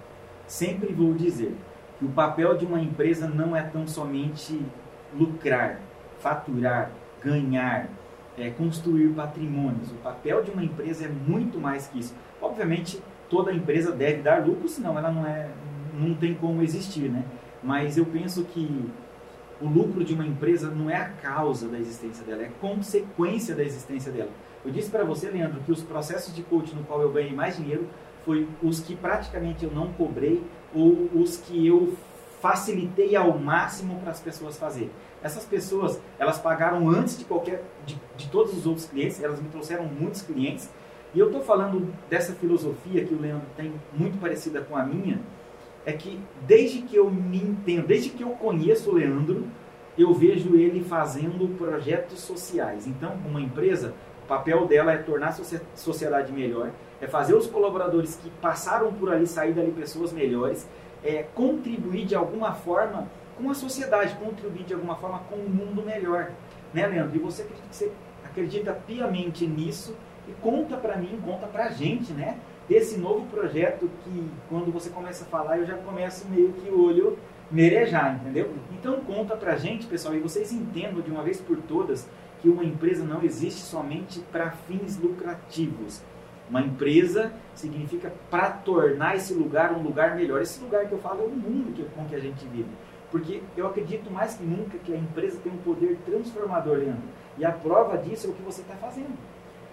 sempre 0.47 0.95
vou 0.95 1.13
dizer, 1.13 1.55
que 1.99 2.07
o 2.07 2.09
papel 2.09 2.57
de 2.57 2.65
uma 2.65 2.81
empresa 2.81 3.29
não 3.29 3.55
é 3.55 3.63
tão 3.63 3.87
somente 3.87 4.59
lucrar, 5.15 5.81
faturar, 6.19 6.91
ganhar, 7.23 7.91
é, 8.39 8.49
construir 8.49 9.11
patrimônios. 9.11 9.91
O 9.91 9.97
papel 9.97 10.43
de 10.43 10.51
uma 10.51 10.65
empresa 10.65 11.05
é 11.05 11.09
muito 11.09 11.59
mais 11.59 11.89
que 11.89 11.99
isso. 11.99 12.15
Obviamente, 12.41 13.03
toda 13.29 13.53
empresa 13.53 13.93
deve 13.93 14.23
dar 14.23 14.47
lucro, 14.47 14.67
senão 14.67 14.97
ela 14.97 15.11
não 15.11 15.27
é, 15.27 15.51
não 15.95 16.15
tem 16.15 16.35
como 16.35 16.63
existir, 16.63 17.11
né? 17.11 17.25
Mas 17.63 17.97
eu 17.97 18.07
penso 18.07 18.45
que 18.45 18.91
o 19.61 19.69
lucro 19.69 20.03
de 20.03 20.15
uma 20.15 20.27
empresa 20.27 20.71
não 20.71 20.89
é 20.89 20.97
a 20.97 21.09
causa 21.09 21.69
da 21.69 21.79
existência 21.79 22.25
dela, 22.25 22.43
é 22.43 22.51
consequência 22.61 23.55
da 23.55 23.63
existência 23.63 24.11
dela. 24.11 24.31
Eu 24.65 24.71
disse 24.71 24.91
para 24.91 25.05
você, 25.05 25.29
Leandro, 25.29 25.61
que 25.61 25.73
os 25.73 25.83
processos 25.83 26.35
de 26.35 26.43
coaching 26.43 26.77
no 26.77 26.85
qual 26.85 27.01
eu 27.03 27.11
ganhei 27.11 27.33
mais 27.33 27.57
dinheiro 27.57 27.87
foi 28.25 28.47
os 28.63 28.81
que 28.81 28.95
praticamente 28.95 29.65
eu 29.65 29.71
não 29.71 29.93
cobrei 29.93 30.43
ou 30.75 31.11
os 31.15 31.37
que 31.37 31.67
eu 31.67 31.97
facilitei 32.41 33.15
ao 33.17 33.39
máximo 33.39 34.01
para 34.01 34.11
as 34.11 34.21
pessoas 34.21 34.59
fazerem. 34.59 34.91
Essas 35.23 35.45
pessoas, 35.45 36.01
elas 36.19 36.39
pagaram 36.39 36.89
antes 36.89 37.19
de 37.19 37.25
qualquer 37.25 37.63
de, 37.85 38.01
de 38.17 38.29
todos 38.29 38.57
os 38.57 38.67
outros 38.67 38.87
clientes, 38.87 39.23
elas 39.23 39.41
me 39.41 39.49
trouxeram 39.49 39.85
muitos 39.85 40.23
clientes. 40.23 40.71
E 41.15 41.19
eu 41.19 41.27
estou 41.27 41.43
falando 41.43 41.93
dessa 42.09 42.33
filosofia 42.35 43.05
que 43.05 43.13
o 43.13 43.21
Leandro 43.21 43.47
tem 43.57 43.73
muito 43.93 44.19
parecida 44.19 44.63
com 44.63 44.77
a 44.77 44.85
minha, 44.85 45.21
é 45.85 45.93
que 45.93 46.21
desde 46.47 46.83
que 46.83 46.97
eu 46.97 47.11
me 47.11 47.39
entendo, 47.39 47.87
desde 47.87 48.11
que 48.11 48.23
eu 48.23 48.31
conheço 48.31 48.91
o 48.91 48.95
Leandro, 48.95 49.47
eu 49.97 50.13
vejo 50.13 50.55
ele 50.57 50.83
fazendo 50.83 51.57
projetos 51.57 52.21
sociais. 52.21 52.87
Então, 52.87 53.15
uma 53.27 53.41
empresa, 53.41 53.95
papel 54.29 54.67
dela 54.67 54.93
é 54.93 54.99
tornar 54.99 55.29
a 55.29 55.61
sociedade 55.75 56.33
melhor, 56.33 56.71
é 57.01 57.07
fazer 57.07 57.35
os 57.35 57.47
colaboradores 57.47 58.15
que 58.17 58.31
passaram 58.41 58.93
por 58.93 59.13
ali 59.13 59.27
sair 59.27 59.53
dali 59.53 59.73
pessoas 59.73 60.13
melhores, 60.13 60.69
é 61.03 61.25
contribuir 61.35 62.05
de 62.05 62.15
alguma 62.15 62.53
forma 62.53 63.09
com 63.37 63.51
a 63.51 63.55
sociedade, 63.55 64.15
contribuir 64.17 64.65
de 64.65 64.75
alguma 64.75 64.95
forma 64.97 65.19
com 65.29 65.37
um 65.37 65.49
mundo 65.49 65.83
melhor. 65.83 66.31
Né, 66.73 66.87
Leandro? 66.87 67.17
E 67.17 67.19
você 67.19 67.43
acredita, 67.43 67.69
você 67.73 67.93
acredita 68.25 68.73
piamente 68.73 69.47
nisso 69.47 69.97
e 70.29 70.33
conta 70.41 70.77
para 70.77 70.97
mim, 70.97 71.21
conta 71.25 71.47
para 71.47 71.65
a 71.65 71.71
gente, 71.71 72.13
né? 72.13 72.39
Desse 72.71 72.97
novo 72.97 73.27
projeto 73.27 73.91
que 74.05 74.31
quando 74.49 74.71
você 74.71 74.91
começa 74.91 75.25
a 75.25 75.27
falar 75.27 75.59
eu 75.59 75.67
já 75.67 75.77
começo 75.79 76.29
meio 76.29 76.53
que 76.53 76.71
o 76.71 76.85
olho 76.85 77.19
merejar, 77.51 78.15
entendeu? 78.15 78.55
Então 78.71 79.01
conta 79.01 79.37
pra 79.37 79.57
gente, 79.57 79.89
pessoal, 79.89 80.15
e 80.15 80.21
vocês 80.21 80.53
entendam 80.53 81.01
de 81.01 81.11
uma 81.11 81.25
vez 81.25 81.41
por 81.41 81.57
todas 81.63 82.09
que 82.41 82.49
uma 82.49 82.63
empresa 82.63 83.03
não 83.03 83.25
existe 83.25 83.63
somente 83.63 84.21
para 84.31 84.53
fins 84.53 84.97
lucrativos. 84.97 86.01
Uma 86.49 86.61
empresa 86.61 87.33
significa 87.57 88.13
para 88.31 88.53
tornar 88.53 89.17
esse 89.17 89.35
lugar 89.35 89.73
um 89.73 89.83
lugar 89.83 90.15
melhor. 90.15 90.41
Esse 90.41 90.63
lugar 90.63 90.87
que 90.87 90.93
eu 90.93 90.99
falo 90.99 91.23
é 91.23 91.27
o 91.27 91.31
mundo 91.31 91.91
com 91.93 92.05
que 92.05 92.15
a 92.15 92.21
gente 92.21 92.47
vive. 92.47 92.71
Porque 93.11 93.43
eu 93.57 93.67
acredito 93.67 94.13
mais 94.13 94.35
que 94.35 94.45
nunca 94.45 94.79
que 94.79 94.95
a 94.95 94.97
empresa 94.97 95.41
tem 95.43 95.51
um 95.51 95.59
poder 95.59 95.99
transformador, 96.07 96.77
Leandro. 96.77 97.03
E 97.37 97.45
a 97.45 97.51
prova 97.51 97.99
disso 97.99 98.29
é 98.29 98.31
o 98.31 98.33
que 98.33 98.43
você 98.43 98.61
está 98.61 98.77
fazendo. 98.77 99.19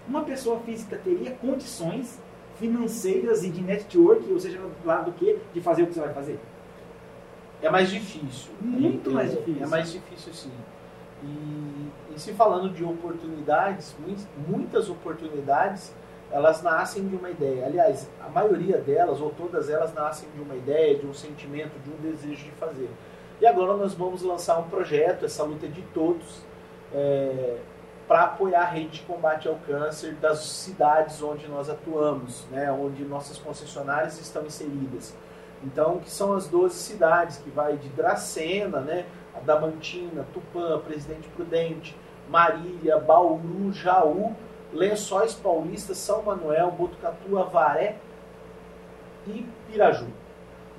Uma 0.08 0.24
pessoa 0.24 0.58
física 0.60 0.96
teria 0.96 1.30
condições 1.30 2.18
financeiras 2.58 3.44
e 3.44 3.50
de 3.50 3.62
network, 3.62 4.30
ou 4.32 4.38
seja, 4.38 4.60
lá 4.84 5.00
do 5.00 5.12
que, 5.12 5.38
de 5.54 5.60
fazer 5.60 5.82
o 5.82 5.86
que 5.86 5.94
você 5.94 6.00
vai 6.00 6.12
fazer? 6.12 6.38
É 7.62 7.70
mais 7.70 7.90
difícil. 7.90 8.50
Muito 8.60 9.10
mais 9.10 9.30
difícil. 9.30 9.62
É 9.62 9.66
mais 9.66 9.92
difícil, 9.92 10.32
sim. 10.32 10.52
E, 11.22 11.88
e 12.14 12.18
se 12.18 12.32
falando 12.32 12.72
de 12.72 12.84
oportunidades, 12.84 13.96
muitas 14.46 14.88
oportunidades, 14.88 15.92
elas 16.30 16.62
nascem 16.62 17.06
de 17.08 17.16
uma 17.16 17.30
ideia. 17.30 17.66
Aliás, 17.66 18.08
a 18.24 18.28
maioria 18.28 18.78
delas, 18.78 19.20
ou 19.20 19.30
todas 19.30 19.68
elas, 19.68 19.92
nascem 19.94 20.28
de 20.34 20.40
uma 20.40 20.54
ideia, 20.54 20.96
de 20.96 21.06
um 21.06 21.14
sentimento, 21.14 21.72
de 21.82 21.90
um 21.90 22.10
desejo 22.10 22.44
de 22.44 22.50
fazer. 22.52 22.90
E 23.40 23.46
agora 23.46 23.76
nós 23.76 23.94
vamos 23.94 24.22
lançar 24.22 24.58
um 24.58 24.68
projeto, 24.68 25.24
essa 25.24 25.42
luta 25.42 25.66
de 25.66 25.82
todos, 25.94 26.42
é, 26.92 27.56
para 28.08 28.22
apoiar 28.22 28.62
a 28.62 28.64
rede 28.64 28.88
de 28.88 29.00
combate 29.02 29.46
ao 29.46 29.56
câncer 29.66 30.14
das 30.14 30.38
cidades 30.38 31.22
onde 31.22 31.46
nós 31.46 31.68
atuamos, 31.68 32.46
né, 32.50 32.72
onde 32.72 33.04
nossas 33.04 33.36
concessionárias 33.36 34.18
estão 34.18 34.46
inseridas. 34.46 35.14
Então, 35.62 35.98
que 35.98 36.10
são 36.10 36.32
as 36.32 36.48
12 36.48 36.74
cidades, 36.74 37.36
que 37.36 37.50
vai 37.50 37.76
de 37.76 37.88
Dracena, 37.90 38.80
né, 38.80 39.04
Adamantina, 39.36 40.26
Tupã, 40.32 40.78
Presidente 40.78 41.28
Prudente, 41.28 41.94
Marília, 42.30 42.98
Bauru, 42.98 43.72
Jaú, 43.72 44.34
Lençóis 44.72 45.34
Paulista, 45.34 45.94
São 45.94 46.22
Manuel, 46.22 46.70
Botucatu, 46.70 47.38
Avaré 47.38 47.96
e 49.26 49.46
Piraju. 49.70 50.06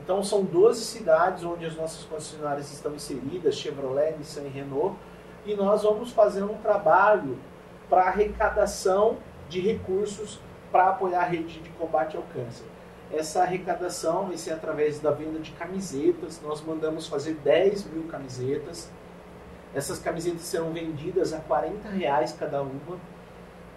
Então 0.03 0.23
são 0.23 0.43
12 0.43 0.83
cidades 0.83 1.43
onde 1.43 1.65
as 1.65 1.75
nossas 1.75 2.03
concessionárias 2.05 2.71
estão 2.71 2.95
inseridas, 2.95 3.55
Chevrolet, 3.55 4.15
Nissan 4.17 4.41
e 4.43 4.49
Renault, 4.49 4.95
e 5.45 5.55
nós 5.55 5.83
vamos 5.83 6.11
fazendo 6.11 6.51
um 6.51 6.57
trabalho 6.57 7.37
para 7.89 8.03
arrecadação 8.03 9.17
de 9.47 9.59
recursos 9.59 10.39
para 10.71 10.89
apoiar 10.89 11.21
a 11.21 11.25
rede 11.25 11.59
de 11.59 11.69
combate 11.71 12.15
ao 12.15 12.23
câncer. 12.23 12.65
Essa 13.11 13.41
arrecadação 13.41 14.27
vai 14.27 14.37
ser 14.37 14.51
através 14.51 14.99
da 14.99 15.09
venda 15.09 15.39
de 15.39 15.51
camisetas. 15.51 16.39
Nós 16.43 16.61
mandamos 16.61 17.07
fazer 17.07 17.33
10 17.43 17.85
mil 17.85 18.03
camisetas. 18.03 18.91
Essas 19.73 19.97
camisetas 19.99 20.41
serão 20.41 20.71
vendidas 20.71 21.33
a 21.33 21.39
40 21.39 21.89
reais 21.89 22.35
cada 22.37 22.61
uma. 22.61 22.99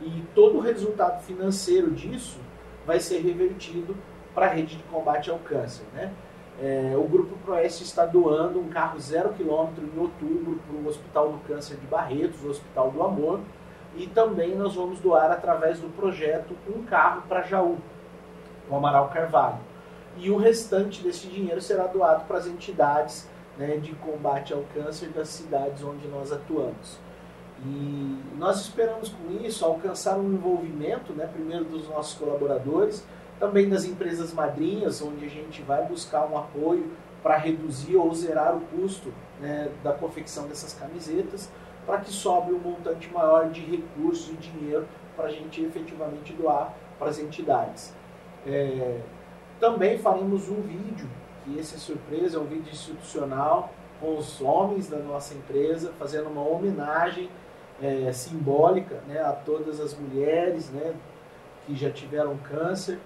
E 0.02 0.22
todo 0.34 0.58
o 0.58 0.60
resultado 0.60 1.22
financeiro 1.22 1.90
disso 1.92 2.38
vai 2.84 3.00
ser 3.00 3.20
revertido 3.20 3.96
para 4.34 4.46
a 4.46 4.48
rede 4.50 4.76
de 4.76 4.82
combate 4.84 5.30
ao 5.30 5.38
câncer. 5.38 5.84
Né? 5.94 6.12
É, 6.60 6.94
o 6.96 7.04
Grupo 7.04 7.36
Proeste 7.44 7.82
está 7.82 8.04
doando 8.04 8.60
um 8.60 8.68
carro 8.68 8.98
zero 9.00 9.32
quilômetro 9.32 9.84
em 9.84 9.98
outubro 9.98 10.60
para 10.66 10.76
o 10.76 10.86
Hospital 10.86 11.32
do 11.32 11.38
Câncer 11.40 11.76
de 11.76 11.86
Barretos, 11.86 12.42
o 12.44 12.50
Hospital 12.50 12.90
do 12.90 13.02
Amor. 13.02 13.40
E 13.96 14.06
também 14.06 14.54
nós 14.54 14.74
vamos 14.74 15.00
doar 15.00 15.30
através 15.30 15.78
do 15.80 15.88
projeto 15.94 16.54
um 16.68 16.82
carro 16.84 17.22
para 17.28 17.42
Jaú, 17.42 17.78
o 18.70 18.76
Amaral 18.76 19.08
Carvalho. 19.08 19.58
E 20.16 20.30
o 20.30 20.36
restante 20.36 21.02
desse 21.02 21.26
dinheiro 21.26 21.60
será 21.60 21.86
doado 21.86 22.24
para 22.26 22.38
as 22.38 22.46
entidades 22.46 23.28
né, 23.56 23.76
de 23.76 23.92
combate 23.94 24.52
ao 24.52 24.62
câncer 24.74 25.08
das 25.08 25.28
cidades 25.28 25.82
onde 25.82 26.06
nós 26.08 26.32
atuamos. 26.32 26.98
E 27.64 28.18
nós 28.36 28.60
esperamos 28.60 29.10
com 29.10 29.44
isso 29.44 29.64
alcançar 29.64 30.18
um 30.18 30.32
envolvimento, 30.32 31.12
né, 31.12 31.28
primeiro 31.32 31.64
dos 31.64 31.88
nossos 31.88 32.18
colaboradores, 32.18 33.04
também 33.38 33.68
das 33.68 33.84
empresas 33.84 34.32
madrinhas, 34.32 35.02
onde 35.02 35.26
a 35.26 35.28
gente 35.28 35.62
vai 35.62 35.84
buscar 35.84 36.26
um 36.26 36.38
apoio 36.38 36.90
para 37.22 37.36
reduzir 37.36 37.96
ou 37.96 38.12
zerar 38.14 38.56
o 38.56 38.60
custo 38.60 39.12
né, 39.40 39.70
da 39.82 39.92
confecção 39.92 40.46
dessas 40.46 40.74
camisetas, 40.74 41.48
para 41.86 41.98
que 41.98 42.10
sobre 42.10 42.54
um 42.54 42.58
montante 42.58 43.10
maior 43.12 43.50
de 43.50 43.60
recursos 43.60 44.30
e 44.30 44.34
dinheiro 44.34 44.86
para 45.16 45.26
a 45.26 45.30
gente 45.30 45.62
efetivamente 45.62 46.32
doar 46.32 46.74
para 46.98 47.08
as 47.08 47.18
entidades. 47.18 47.92
É, 48.46 49.00
também 49.60 49.98
faremos 49.98 50.48
um 50.48 50.60
vídeo, 50.62 51.08
que 51.44 51.58
esse 51.58 51.74
é 51.74 51.78
surpresa, 51.78 52.36
é 52.36 52.40
um 52.40 52.44
vídeo 52.44 52.70
institucional, 52.70 53.72
com 54.00 54.16
os 54.16 54.40
homens 54.40 54.88
da 54.88 54.98
nossa 54.98 55.34
empresa, 55.34 55.92
fazendo 55.98 56.28
uma 56.28 56.42
homenagem 56.42 57.30
é, 57.80 58.12
simbólica 58.12 59.00
né, 59.06 59.20
a 59.20 59.32
todas 59.32 59.80
as 59.80 59.96
mulheres 59.96 60.70
né, 60.70 60.94
que 61.64 61.74
já 61.74 61.90
tiveram 61.90 62.36
câncer 62.38 62.98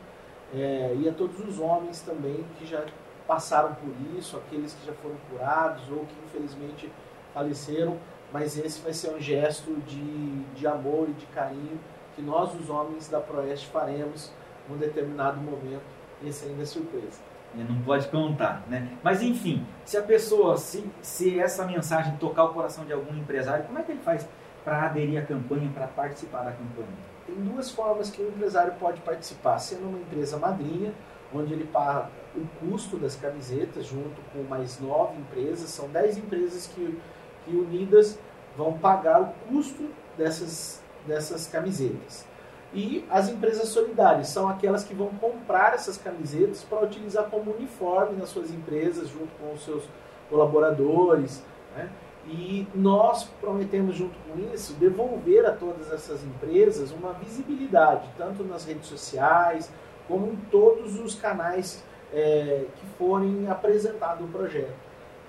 é, 0.55 0.95
e 0.99 1.09
a 1.09 1.13
todos 1.13 1.39
os 1.41 1.59
homens 1.59 2.01
também 2.03 2.45
que 2.59 2.67
já 2.67 2.85
passaram 3.27 3.75
por 3.75 3.93
isso, 4.17 4.37
aqueles 4.37 4.75
que 4.75 4.87
já 4.87 4.93
foram 4.95 5.17
curados 5.31 5.91
ou 5.91 6.07
que 6.07 6.15
infelizmente 6.25 6.91
faleceram, 7.35 7.99
mas 8.33 8.57
esse 8.59 8.81
vai 8.81 8.93
ser 8.93 9.11
um 9.11 9.21
gesto 9.21 9.75
de, 9.87 10.43
de 10.55 10.67
amor 10.67 11.09
e 11.09 11.13
de 11.13 11.27
carinho 11.27 11.79
que 12.15 12.23
nós, 12.23 12.55
os 12.55 12.71
homens 12.71 13.09
da 13.09 13.21
Proeste, 13.21 13.67
faremos 13.69 14.33
num 14.69 14.77
determinado 14.77 15.39
momento. 15.41 15.83
Esse 16.25 16.47
ainda 16.47 16.63
é 16.63 16.65
surpresa. 16.65 17.21
Não 17.55 17.81
pode 17.83 18.09
contar, 18.09 18.65
né? 18.69 18.89
Mas 19.03 19.23
enfim, 19.23 19.67
se 19.85 19.97
a 19.97 20.03
pessoa, 20.03 20.57
se, 20.57 20.85
se 21.01 21.39
essa 21.39 21.65
mensagem 21.65 22.17
tocar 22.17 22.45
o 22.45 22.55
coração 22.55 22.85
de 22.85 22.93
algum 22.93 23.15
empresário, 23.17 23.65
como 23.65 23.79
é 23.79 23.83
que 23.83 23.93
ele 23.93 24.01
faz 24.01 24.29
para 24.65 24.87
aderir 24.87 25.23
à 25.23 25.25
campanha, 25.25 25.71
para 25.73 25.87
participar 25.87 26.43
da 26.43 26.53
campanha? 26.53 27.16
Tem 27.27 27.35
duas 27.35 27.71
formas 27.71 28.11
que 28.11 28.23
o 28.23 28.29
empresário 28.29 28.75
pode 28.79 29.01
participar, 29.01 29.59
sendo 29.59 29.89
uma 29.89 29.99
empresa 29.99 30.39
madrinha, 30.39 30.95
onde 31.35 31.53
ele 31.53 31.65
paga 31.65 32.09
o 32.37 32.47
custo 32.61 32.97
das 32.97 33.17
camisetas 33.17 33.87
junto 33.87 34.21
com 34.33 34.43
mais 34.45 34.79
nove 34.79 35.19
empresas, 35.19 35.71
são 35.71 35.89
dez 35.89 36.17
empresas 36.17 36.69
que, 36.69 36.99
que 37.45 37.51
unidas 37.51 38.19
vão 38.57 38.79
pagar 38.79 39.21
o 39.21 39.27
custo 39.49 39.91
dessas, 40.17 40.81
dessas 41.07 41.47
camisetas. 41.49 42.25
E 42.73 43.05
as 43.11 43.29
empresas 43.29 43.69
solidárias 43.69 44.29
são 44.29 44.49
aquelas 44.49 44.85
que 44.85 44.95
vão 44.95 45.09
comprar 45.09 45.75
essas 45.75 45.97
camisetas 45.97 46.63
para 46.63 46.85
utilizar 46.85 47.25
como 47.25 47.55
uniforme 47.55 48.19
nas 48.19 48.29
suas 48.29 48.51
empresas, 48.51 49.09
junto 49.09 49.31
com 49.41 49.53
os 49.53 49.65
seus 49.65 49.85
colaboradores. 50.29 51.43
Né? 51.75 51.89
E 52.29 52.67
nós 52.75 53.25
prometemos, 53.41 53.95
junto 53.95 54.17
com 54.21 54.53
isso, 54.53 54.75
devolver 54.75 55.47
a 55.47 55.53
todas 55.53 55.93
essas 55.93 56.25
empresas 56.25 56.91
uma 56.91 57.13
visibilidade, 57.13 58.09
tanto 58.19 58.43
nas 58.43 58.65
redes 58.65 58.87
sociais, 58.87 59.71
como 60.09 60.27
em 60.33 60.37
todos 60.51 60.99
os 60.99 61.15
canais 61.15 61.85
é, 62.13 62.67
que 62.77 62.87
forem 62.99 63.49
apresentado 63.49 64.25
o 64.25 64.29
projeto. 64.29 64.75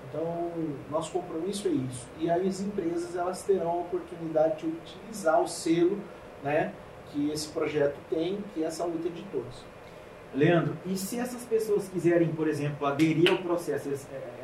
Então, 0.08 0.50
nosso 0.90 1.12
compromisso 1.12 1.68
é 1.68 1.70
isso. 1.70 2.06
E 2.18 2.30
as 2.30 2.60
empresas 2.60 3.14
elas 3.14 3.42
terão 3.42 3.70
a 3.70 3.74
oportunidade 3.74 4.58
de 4.58 4.66
utilizar 4.66 5.40
o 5.40 5.46
selo 5.46 5.98
né, 6.42 6.72
que 7.10 7.30
esse 7.30 7.48
projeto 7.48 7.96
tem, 8.08 8.42
que 8.54 8.64
é 8.64 8.66
essa 8.66 8.84
luta 8.84 9.08
de 9.08 9.22
todos. 9.24 9.64
Leandro, 10.34 10.76
e 10.84 10.96
se 10.96 11.18
essas 11.18 11.42
pessoas 11.44 11.88
quiserem, 11.88 12.28
por 12.28 12.48
exemplo, 12.48 12.86
aderir 12.86 13.30
ao 13.30 13.38
processo, 13.38 13.88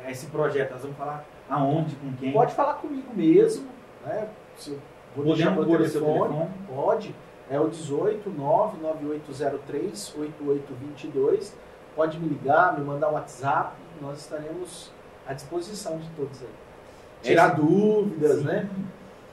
a 0.03 0.11
esse 0.11 0.25
projeto, 0.27 0.71
elas 0.71 0.83
vão 0.83 0.93
falar 0.93 1.25
aonde, 1.49 1.95
com 1.95 2.13
quem? 2.13 2.31
Pode 2.31 2.53
falar 2.53 2.75
comigo 2.75 3.13
mesmo, 3.13 3.67
né? 4.05 4.27
Se 4.57 4.77
vou 5.15 5.25
deixar 5.25 5.51
meu 5.51 5.65
telefone, 5.65 5.91
telefone, 5.91 6.49
pode. 6.67 7.15
É 7.49 7.59
o 7.59 7.67
18 7.67 8.29
99803 8.29 10.15
8822. 10.17 11.55
Pode 11.95 12.19
me 12.19 12.27
ligar, 12.27 12.77
me 12.77 12.83
mandar 12.83 13.09
um 13.09 13.13
WhatsApp, 13.13 13.75
nós 14.01 14.19
estaremos 14.19 14.91
à 15.27 15.33
disposição 15.33 15.97
de 15.97 16.09
todos 16.09 16.41
aí. 16.41 16.49
Tirar 17.21 17.51
é 17.51 17.55
dúvidas, 17.55 18.39
sim. 18.39 18.45
né? 18.45 18.69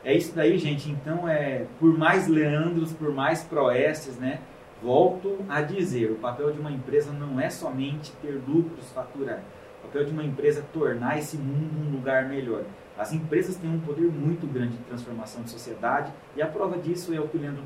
É 0.04 0.14
isso 0.14 0.34
daí, 0.34 0.58
gente. 0.58 0.90
Então, 0.90 1.28
é 1.28 1.66
por 1.78 1.96
mais 1.96 2.28
Leandros, 2.28 2.92
por 2.92 3.12
mais 3.12 3.42
Proestes, 3.42 4.16
né? 4.16 4.40
Volto 4.82 5.38
a 5.48 5.62
dizer, 5.62 6.10
o 6.10 6.16
papel 6.16 6.52
de 6.52 6.58
uma 6.58 6.70
empresa 6.70 7.12
não 7.12 7.40
é 7.40 7.48
somente 7.48 8.12
ter 8.20 8.40
lucros, 8.46 8.90
faturar. 8.92 9.40
Papel 9.82 10.04
de 10.04 10.12
uma 10.12 10.24
empresa 10.24 10.60
é 10.60 10.64
tornar 10.72 11.18
esse 11.18 11.36
mundo 11.36 11.86
um 11.86 11.92
lugar 11.92 12.28
melhor. 12.28 12.62
As 12.98 13.12
empresas 13.12 13.56
têm 13.56 13.70
um 13.70 13.80
poder 13.80 14.10
muito 14.10 14.46
grande 14.46 14.76
de 14.76 14.84
transformação 14.84 15.42
de 15.42 15.50
sociedade 15.50 16.12
e 16.36 16.42
a 16.42 16.46
prova 16.46 16.78
disso 16.78 17.14
é 17.14 17.20
o 17.20 17.26
que 17.26 17.36
o 17.36 17.40
Leandro 17.40 17.64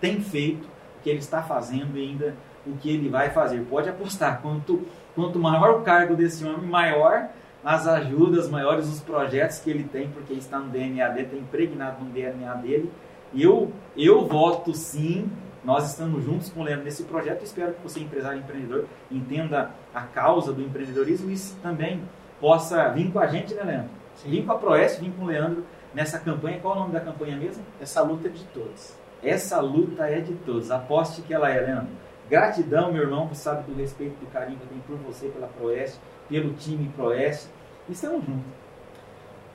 tem 0.00 0.20
feito, 0.20 0.64
o 0.66 1.02
que 1.02 1.10
ele 1.10 1.18
está 1.18 1.42
fazendo 1.42 1.96
e 1.98 2.02
ainda 2.02 2.34
o 2.66 2.76
que 2.76 2.90
ele 2.90 3.08
vai 3.08 3.30
fazer. 3.30 3.64
Pode 3.68 3.88
apostar, 3.88 4.40
quanto, 4.40 4.86
quanto 5.14 5.38
maior 5.38 5.80
o 5.80 5.82
cargo 5.82 6.14
desse 6.14 6.44
homem, 6.44 6.68
maior 6.68 7.28
as 7.64 7.86
ajudas 7.86 8.48
maiores, 8.48 8.86
os 8.88 9.00
projetos 9.00 9.58
que 9.58 9.68
ele 9.70 9.84
tem, 9.84 10.08
porque 10.08 10.32
está 10.32 10.58
no 10.58 10.68
DNA 10.70 11.08
dele, 11.08 11.26
está 11.26 11.36
impregnado 11.36 12.04
no 12.04 12.10
DNA 12.10 12.54
dele. 12.54 12.90
E 13.32 13.42
eu, 13.42 13.72
eu 13.96 14.26
voto 14.26 14.72
sim, 14.72 15.30
nós 15.64 15.90
estamos 15.90 16.24
juntos 16.24 16.50
com 16.50 16.60
o 16.60 16.64
Leandro 16.64 16.84
nesse 16.84 17.04
projeto. 17.04 17.42
Espero 17.42 17.72
que 17.74 17.82
você, 17.82 18.00
empresário 18.00 18.38
e 18.38 18.42
empreendedor, 18.42 18.86
entenda 19.10 19.70
a 19.94 20.02
causa 20.02 20.52
do 20.52 20.62
empreendedorismo 20.62 21.30
e 21.30 21.38
também 21.62 22.02
possa 22.40 22.88
vir 22.90 23.12
com 23.12 23.18
a 23.18 23.26
gente, 23.26 23.54
né, 23.54 23.62
Leandro? 23.62 23.90
Sim. 24.14 24.30
Vir 24.30 24.46
com 24.46 24.52
a 24.52 24.58
Proeste, 24.58 25.00
vir 25.00 25.12
com 25.12 25.24
o 25.24 25.26
Leandro 25.26 25.64
nessa 25.94 26.18
campanha. 26.18 26.60
Qual 26.60 26.74
é 26.74 26.76
o 26.76 26.80
nome 26.80 26.92
da 26.92 27.00
campanha 27.00 27.36
mesmo? 27.36 27.64
Essa 27.80 28.02
luta 28.02 28.28
é 28.28 28.30
de 28.30 28.44
todos. 28.46 28.94
Essa 29.22 29.60
luta 29.60 30.04
é 30.06 30.20
de 30.20 30.34
todos. 30.34 30.70
Aposte 30.70 31.22
que 31.22 31.34
ela 31.34 31.50
é, 31.50 31.60
Leandro. 31.60 31.88
Gratidão, 32.28 32.92
meu 32.92 33.02
irmão, 33.02 33.26
você 33.26 33.42
sabe 33.42 33.70
do 33.70 33.74
respeito 33.78 34.14
do 34.20 34.30
carinho 34.30 34.58
que 34.58 34.64
eu 34.64 34.68
tenho 34.68 34.82
por 34.82 34.96
você, 34.98 35.28
pela 35.28 35.48
Proeste, 35.48 35.98
pelo 36.28 36.52
time 36.54 36.88
Proeste. 36.94 37.48
Estamos 37.88 38.24
juntos. 38.24 38.44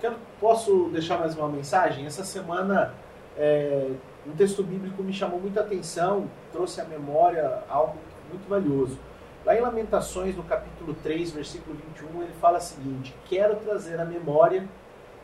Quero, 0.01 0.15
posso 0.39 0.89
deixar 0.91 1.19
mais 1.19 1.37
uma 1.37 1.47
mensagem? 1.47 2.05
Essa 2.05 2.25
semana, 2.25 2.93
é, 3.37 3.91
um 4.25 4.31
texto 4.31 4.63
bíblico 4.63 5.03
me 5.03 5.11
chamou 5.11 5.39
muita 5.39 5.61
atenção, 5.61 6.29
trouxe 6.51 6.79
à 6.79 6.85
memória 6.85 7.63
algo 7.69 7.97
muito 8.29 8.47
valioso. 8.47 8.97
Lá 9.45 9.55
em 9.55 9.59
Lamentações, 9.59 10.35
no 10.35 10.43
capítulo 10.43 10.95
3, 11.03 11.31
versículo 11.31 11.75
21, 11.93 12.23
ele 12.23 12.33
fala 12.39 12.57
o 12.57 12.61
seguinte: 12.61 13.13
Quero 13.25 13.57
trazer 13.57 13.99
à 13.99 14.05
memória 14.05 14.67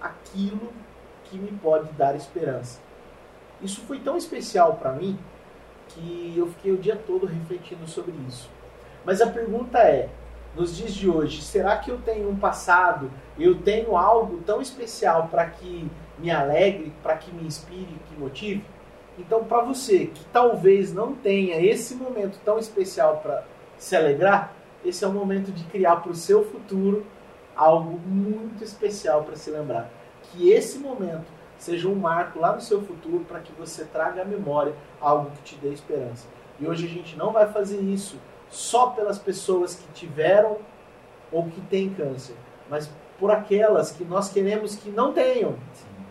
aquilo 0.02 0.74
que 1.24 1.38
me 1.38 1.52
pode 1.52 1.92
dar 1.94 2.16
esperança. 2.16 2.82
Isso 3.62 3.82
foi 3.82 4.00
tão 4.00 4.18
especial 4.18 4.76
para 4.76 4.92
mim 4.92 5.18
que 5.90 6.34
eu 6.38 6.48
fiquei 6.48 6.72
o 6.72 6.78
dia 6.78 6.96
todo 6.96 7.26
refletindo 7.26 7.88
sobre 7.88 8.14
isso. 8.28 8.50
Mas 9.06 9.22
a 9.22 9.28
pergunta 9.28 9.80
é: 9.80 10.10
nos 10.56 10.76
dias 10.76 10.94
de 10.94 11.10
hoje, 11.10 11.42
será 11.42 11.78
que 11.78 11.90
eu 11.90 12.00
tenho 12.00 12.30
um 12.30 12.36
passado, 12.36 13.10
eu 13.38 13.62
tenho 13.62 13.96
algo 13.96 14.42
tão 14.46 14.62
especial 14.62 15.30
para 15.30 15.46
que 15.46 15.90
me 16.18 16.30
alegre, 16.30 16.92
para 17.02 17.16
que 17.16 17.32
me 17.32 17.46
inspire, 17.46 17.98
que 18.10 18.20
motive? 18.20 18.66
Então, 19.20 19.44
para 19.44 19.62
você 19.62 20.06
que 20.08 20.24
talvez 20.32 20.94
não 20.94 21.14
tenha 21.14 21.62
esse 21.62 21.94
momento 21.94 22.40
tão 22.44 22.58
especial 22.58 23.18
para 23.18 23.44
se 23.78 23.96
alegrar, 23.96 24.54
esse 24.84 25.04
é 25.04 25.08
o 25.08 25.12
momento 25.12 25.52
de 25.52 25.66
criar 25.66 25.98
para 25.98 26.12
o 26.12 26.16
seu 26.16 26.46
futuro 26.46 27.06
algo 27.54 28.00
muito 28.00 28.64
especial 28.64 29.26
para 29.26 29.36
se 29.36 29.52
lembrar. 29.52 29.90
Que 30.24 30.50
esse 30.52 30.80
momento 30.80 31.26
seja 31.58 31.90
um 31.90 31.96
marco 31.96 32.40
lá 32.40 32.54
no 32.54 32.62
seu 32.62 32.82
futuro 32.82 33.26
para 33.26 33.42
que 33.42 33.52
você 33.52 33.84
traga 33.84 34.22
à 34.22 34.26
memória 34.26 34.74
algo 35.02 35.32
que 35.32 35.42
te 35.44 35.56
dê 35.56 35.74
esperança. 35.74 36.26
E 36.58 36.66
hoje 36.66 36.86
a 36.86 36.90
gente 36.90 37.18
não 37.18 37.34
vai 37.34 37.52
fazer 37.52 37.82
isso 37.82 38.18
só 38.50 38.92
pelas 38.92 39.20
pessoas 39.20 39.76
que 39.76 39.92
tiveram 39.94 40.58
ou 41.30 41.44
que 41.44 41.62
têm 41.62 41.90
câncer, 41.90 42.36
mas 42.70 42.90
por 43.20 43.32
aquelas 43.32 43.92
que 43.92 44.06
nós 44.06 44.30
queremos 44.30 44.76
que 44.76 44.90
não 44.90 45.14
tenham, 45.14 45.56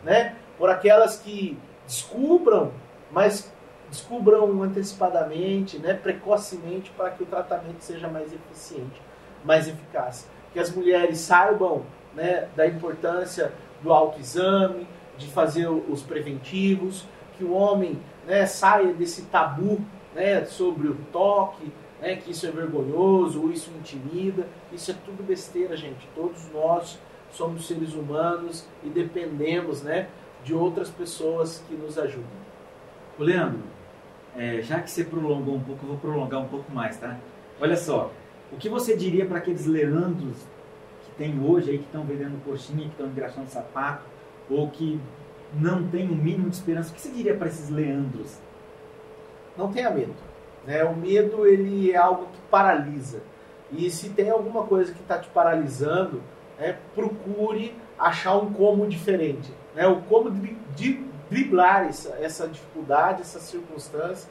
né? 0.04 0.36
Por 0.58 0.68
aquelas 0.68 1.16
que 1.16 1.58
descubram, 1.86 2.70
mas 3.10 3.52
descubram 3.88 4.62
antecipadamente, 4.62 5.78
né, 5.78 5.94
precocemente, 5.94 6.90
para 6.96 7.10
que 7.10 7.22
o 7.22 7.26
tratamento 7.26 7.80
seja 7.80 8.08
mais 8.08 8.32
eficiente, 8.32 9.00
mais 9.44 9.66
eficaz. 9.66 10.28
Que 10.52 10.58
as 10.58 10.74
mulheres 10.74 11.18
saibam 11.18 11.82
né, 12.14 12.48
da 12.54 12.66
importância 12.66 13.52
do 13.82 13.92
autoexame, 13.92 14.86
de 15.16 15.26
fazer 15.28 15.68
os 15.68 16.02
preventivos, 16.02 17.06
que 17.36 17.44
o 17.44 17.52
homem 17.52 17.98
né, 18.26 18.46
saia 18.46 18.92
desse 18.92 19.22
tabu 19.22 19.80
né, 20.14 20.44
sobre 20.44 20.88
o 20.88 20.94
toque, 21.12 21.72
né, 22.00 22.16
que 22.16 22.30
isso 22.30 22.46
é 22.46 22.50
vergonhoso, 22.50 23.42
ou 23.42 23.50
isso 23.50 23.70
intimida. 23.78 24.46
Isso 24.72 24.90
é 24.90 24.94
tudo 25.04 25.22
besteira, 25.22 25.76
gente. 25.76 26.08
Todos 26.14 26.50
nós 26.52 26.98
somos 27.30 27.66
seres 27.66 27.94
humanos 27.94 28.66
e 28.82 28.88
dependemos 28.88 29.82
né, 29.82 30.08
de 30.44 30.54
outras 30.54 30.90
pessoas 30.90 31.62
que 31.68 31.74
nos 31.74 31.98
ajudem. 31.98 32.47
Ô 33.18 33.24
Leandro, 33.24 33.59
é, 34.37 34.62
já 34.62 34.81
que 34.81 34.88
você 34.88 35.02
prolongou 35.02 35.57
um 35.57 35.61
pouco, 35.61 35.85
eu 35.85 35.88
vou 35.88 35.98
prolongar 35.98 36.40
um 36.40 36.46
pouco 36.46 36.70
mais, 36.70 36.96
tá? 36.98 37.18
Olha 37.61 37.76
só, 37.76 38.12
o 38.52 38.57
que 38.57 38.68
você 38.68 38.96
diria 38.96 39.26
para 39.26 39.38
aqueles 39.38 39.66
Leandros 39.66 40.37
que 41.04 41.11
tem 41.16 41.42
hoje 41.44 41.72
aí, 41.72 41.78
que 41.78 41.85
estão 41.85 42.04
vendendo 42.04 42.40
coxinha, 42.44 42.85
que 42.85 42.90
estão 42.90 43.09
engraxando 43.09 43.48
sapato, 43.48 44.04
ou 44.48 44.70
que 44.70 45.00
não 45.52 45.88
tem 45.88 46.09
o 46.09 46.12
um 46.12 46.14
mínimo 46.14 46.48
de 46.48 46.54
esperança, 46.54 46.92
o 46.92 46.94
que 46.94 47.00
você 47.00 47.11
diria 47.11 47.35
para 47.35 47.48
esses 47.48 47.68
Leandros? 47.68 48.38
Não 49.57 49.72
tenha 49.72 49.90
medo. 49.90 50.14
Né? 50.64 50.85
O 50.85 50.94
medo 50.94 51.44
ele 51.44 51.90
é 51.90 51.96
algo 51.96 52.26
que 52.26 52.40
paralisa. 52.48 53.20
E 53.72 53.90
se 53.90 54.11
tem 54.11 54.31
alguma 54.31 54.62
coisa 54.62 54.92
que 54.92 55.00
está 55.00 55.18
te 55.18 55.28
paralisando, 55.31 56.22
né, 56.57 56.78
procure 56.94 57.74
achar 57.98 58.37
um 58.37 58.52
como 58.52 58.87
diferente. 58.87 59.52
Né? 59.74 59.88
O 59.88 60.02
como 60.02 60.31
de, 60.31 60.54
de 60.76 61.07
driblar 61.30 61.86
essa, 61.86 62.16
essa 62.20 62.48
dificuldade, 62.48 63.22
essa 63.22 63.40
circunstância 63.40 64.28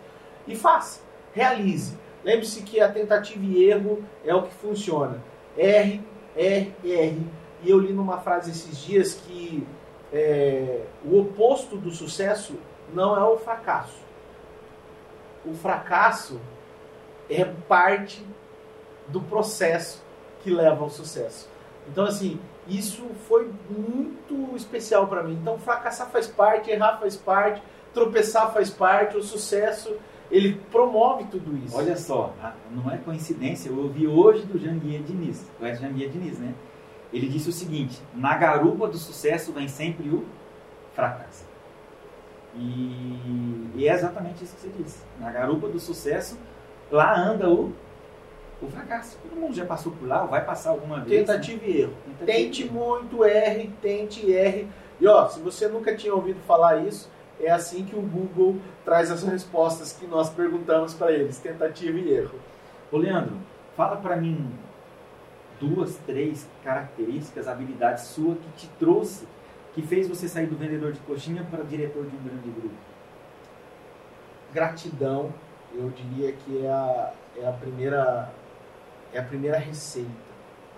e 0.48 0.56
faça, 0.56 1.02
realize. 1.34 1.98
Lembre-se 2.24 2.62
que 2.64 2.80
a 2.80 2.92
tentativa 2.92 3.44
e 3.44 3.64
erro 3.64 4.04
é 4.26 4.34
o 4.34 4.44
que 4.44 4.54
funciona. 4.56 5.22
R, 5.58 6.04
R, 6.36 6.76
R. 6.84 7.28
E 7.64 7.70
eu 7.70 7.80
li 7.80 7.94
numa 7.94 8.20
frase 8.20 8.52
esses 8.52 8.78
dias 8.78 9.14
que 9.14 9.66
é, 10.12 10.84
o 11.04 11.20
oposto 11.20 11.78
do 11.78 11.92
sucesso 11.92 12.56
não 12.94 13.16
é 13.16 13.24
o 13.24 13.38
fracasso. 13.38 14.00
O 15.46 15.54
fracasso 15.54 16.40
é 17.30 17.46
parte 17.46 18.26
do 19.08 19.22
processo 19.22 20.04
que 20.42 20.50
leva 20.50 20.84
ao 20.84 20.90
sucesso. 20.90 21.50
Então, 21.88 22.06
assim, 22.06 22.40
isso 22.68 23.04
foi 23.28 23.52
muito 23.70 24.56
especial 24.56 25.08
para 25.08 25.24
mim. 25.24 25.38
Então, 25.42 25.58
fracassar 25.58 26.10
faz 26.10 26.28
parte, 26.28 26.70
errar 26.70 26.98
faz 26.98 27.16
parte, 27.16 27.62
tropeçar 27.94 28.54
faz 28.54 28.70
parte, 28.70 29.18
o 29.18 29.24
sucesso 29.24 29.96
ele 30.30 30.56
promove 30.72 31.26
tudo 31.26 31.58
isso. 31.66 31.76
Olha 31.78 31.96
só, 31.96 32.34
não 32.72 32.92
é 32.92 32.98
coincidência, 32.98 33.70
eu 33.70 33.78
ouvi 33.78 34.08
hoje 34.08 34.46
do 34.46 34.60
Janguier 34.60 35.02
Diniz, 35.02 35.50
conhece 35.58 35.82
Janguier 35.82 36.10
Diniz, 36.10 36.38
né? 36.38 36.54
Ele 37.14 37.28
disse 37.28 37.50
o 37.50 37.54
seguinte: 37.54 38.02
na 38.14 38.36
garupa 38.36 38.88
do 38.88 38.98
sucesso 38.98 39.54
vem 39.54 39.68
sempre 39.68 40.10
o 40.10 40.26
fracasso. 40.94 41.46
E, 42.56 43.72
e 43.76 43.88
é 43.88 43.94
exatamente 43.94 44.44
isso 44.44 44.56
que 44.56 44.62
você 44.62 44.84
disse. 44.84 45.04
Na 45.20 45.32
garupa 45.32 45.68
do 45.70 45.80
sucesso, 45.80 46.38
lá 46.92 47.18
anda 47.18 47.50
o 47.50 47.72
o 48.62 48.68
fracasso. 48.68 49.18
Todo 49.22 49.40
mundo 49.40 49.54
já 49.54 49.66
passou 49.66 49.92
por 49.92 50.08
lá, 50.08 50.24
ou 50.24 50.30
vai 50.30 50.44
passar 50.44 50.72
alguma 50.72 51.00
vez. 51.02 51.26
Tentativa 51.26 51.62
né? 51.62 51.70
e 51.70 51.82
erro. 51.82 51.94
Tentativa 52.06 52.26
tente 52.26 52.66
muito, 52.66 53.24
erre, 53.24 53.72
tente, 53.82 54.32
erre. 54.32 54.68
E 55.00 55.08
ó, 55.08 55.28
se 55.28 55.40
você 55.40 55.68
nunca 55.68 55.96
tinha 55.96 56.14
ouvido 56.14 56.40
falar 56.48 56.78
isso, 56.88 57.10
é 57.40 57.52
assim 57.52 57.86
que 57.86 57.96
o 57.96 58.02
Google 58.02 58.58
traz 58.84 59.12
as 59.12 59.24
respostas 59.24 59.94
que 59.94 60.08
nós 60.08 60.30
perguntamos 60.30 60.94
para 60.94 61.12
eles, 61.12 61.38
tentativa 61.38 61.98
e 61.98 62.12
erro. 62.12 62.40
Ô 62.92 62.98
Leandro, 62.98 63.38
fala 63.76 63.98
para 63.98 64.16
mim 64.16 64.52
duas, 65.60 65.96
três 66.06 66.48
características, 66.64 67.48
habilidades 67.48 68.06
sua 68.06 68.36
que 68.36 68.50
te 68.58 68.68
trouxe, 68.80 69.28
que 69.74 69.82
fez 69.82 70.08
você 70.08 70.28
sair 70.28 70.48
do 70.48 70.56
vendedor 70.56 70.92
de 70.92 71.00
coxinha 71.02 71.46
para 71.50 71.64
diretor 71.64 72.04
de 72.06 72.16
um 72.16 72.24
grande 72.24 72.50
grupo. 72.50 72.76
Gratidão, 74.52 75.32
eu 75.76 75.90
diria 75.90 76.32
que 76.32 76.66
é 76.66 76.70
a, 76.70 77.14
é 77.38 77.48
a 77.48 77.52
primeira 77.52 78.32
é 79.18 79.20
a 79.20 79.24
primeira 79.24 79.58
receita. 79.58 80.10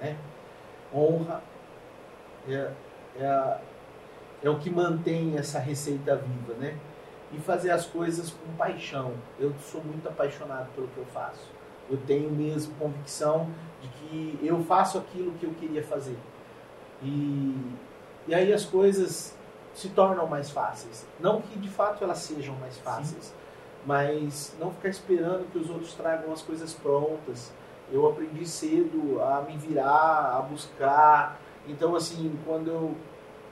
Né? 0.01 0.17
Honra 0.93 1.43
é, 2.47 2.71
é, 3.19 3.25
a, 3.25 3.59
é 4.41 4.49
o 4.49 4.57
que 4.57 4.69
mantém 4.69 5.37
essa 5.37 5.59
receita 5.59 6.15
viva. 6.15 6.53
Né? 6.53 6.77
E 7.33 7.37
fazer 7.37 7.71
as 7.71 7.85
coisas 7.85 8.31
com 8.31 8.51
paixão. 8.53 9.13
Eu 9.37 9.53
sou 9.59 9.83
muito 9.83 10.07
apaixonado 10.07 10.69
pelo 10.73 10.87
que 10.87 10.97
eu 10.97 11.05
faço. 11.07 11.51
Eu 11.89 11.97
tenho 12.07 12.31
mesmo 12.31 12.73
convicção 12.75 13.49
de 13.81 13.87
que 13.89 14.39
eu 14.41 14.63
faço 14.63 14.97
aquilo 14.97 15.33
que 15.33 15.45
eu 15.45 15.53
queria 15.55 15.83
fazer. 15.83 16.17
E, 17.03 17.75
e 18.27 18.33
aí 18.33 18.53
as 18.53 18.63
coisas 18.63 19.35
se 19.73 19.89
tornam 19.89 20.27
mais 20.27 20.49
fáceis. 20.49 21.05
Não 21.19 21.41
que 21.41 21.57
de 21.59 21.69
fato 21.69 22.03
elas 22.03 22.19
sejam 22.19 22.55
mais 22.55 22.77
fáceis, 22.77 23.25
Sim. 23.25 23.33
mas 23.85 24.55
não 24.59 24.71
ficar 24.71 24.89
esperando 24.89 25.51
que 25.51 25.57
os 25.57 25.69
outros 25.69 25.93
tragam 25.93 26.31
as 26.31 26.41
coisas 26.41 26.73
prontas 26.73 27.51
eu 27.91 28.07
aprendi 28.07 28.45
cedo 28.45 29.21
a 29.21 29.41
me 29.41 29.57
virar, 29.57 30.37
a 30.37 30.41
buscar. 30.41 31.39
Então, 31.67 31.95
assim, 31.95 32.35
quando 32.45 32.67
eu 32.67 32.95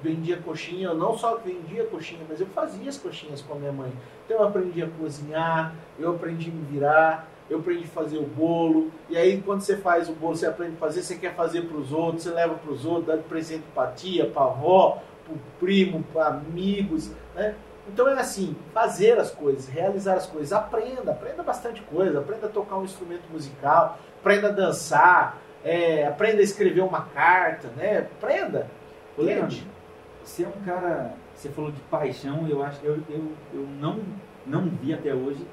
vendia 0.02 0.38
coxinha, 0.38 0.90
eu 0.90 0.96
não 0.96 1.18
só 1.18 1.38
vendia 1.38 1.86
coxinha, 1.86 2.22
mas 2.28 2.40
eu 2.40 2.48
fazia 2.48 2.90
as 2.90 2.98
coxinhas 2.98 3.42
com 3.42 3.54
a 3.54 3.58
minha 3.58 3.72
mãe. 3.72 3.92
Então, 4.26 4.38
eu 4.38 4.48
aprendi 4.48 4.84
a 4.84 4.90
cozinhar, 4.90 5.74
eu 6.00 6.12
aprendi 6.12 6.50
a 6.50 6.54
me 6.54 6.62
virar, 6.66 7.28
eu 7.50 7.60
aprendi 7.60 7.86
a 7.86 7.88
fazer 7.88 8.18
o 8.18 8.26
bolo. 8.26 8.92
E 9.10 9.18
aí, 9.18 9.42
quando 9.42 9.62
você 9.62 9.78
faz 9.78 10.10
o 10.10 10.14
bolo, 10.14 10.36
você 10.36 10.46
aprende 10.46 10.76
a 10.76 10.80
fazer, 10.80 11.02
você 11.02 11.16
quer 11.16 11.36
fazer 11.36 11.62
para 11.64 11.78
os 11.78 11.92
outros, 11.92 12.24
você 12.24 12.30
leva 12.30 12.56
para 12.56 12.72
os 12.72 12.86
outros, 12.86 13.08
dá 13.08 13.16
de 13.16 13.24
presente 13.24 13.64
para 13.74 13.92
tia, 13.92 14.30
para 14.30 14.44
avó, 14.44 15.02
para 15.26 15.34
o 15.34 15.40
primo, 15.60 16.04
para 16.14 16.28
amigos, 16.28 17.12
né? 17.36 17.56
Então 17.88 18.08
é 18.08 18.14
assim, 18.20 18.56
fazer 18.74 19.18
as 19.18 19.32
coisas, 19.32 19.68
realizar 19.68 20.16
as 20.16 20.26
coisas, 20.26 20.52
aprenda, 20.52 21.12
aprenda 21.12 21.42
bastante 21.42 21.82
coisa, 21.84 22.20
aprenda 22.20 22.48
a 22.48 22.50
tocar 22.50 22.78
um 22.78 22.84
instrumento 22.84 23.24
musical, 23.32 23.98
aprenda 24.20 24.50
a 24.50 24.52
dançar, 24.52 25.38
é, 25.64 26.08
aprenda 26.08 26.40
a 26.40 26.44
escrever 26.44 26.82
uma 26.82 27.02
carta, 27.02 27.70
né? 27.76 28.00
Aprenda. 28.00 28.68
Leandro, 29.18 29.58
você 30.24 30.44
é 30.44 30.48
um 30.48 30.64
cara, 30.64 31.14
você 31.34 31.50
falou 31.50 31.72
de 31.72 31.80
paixão, 31.82 32.48
eu 32.48 32.62
acho, 32.62 32.80
eu, 32.86 33.00
eu, 33.10 33.32
eu 33.54 33.68
não, 33.80 34.00
não 34.46 34.70
vi 34.70 34.94
até 34.94 35.14
hoje 35.14 35.46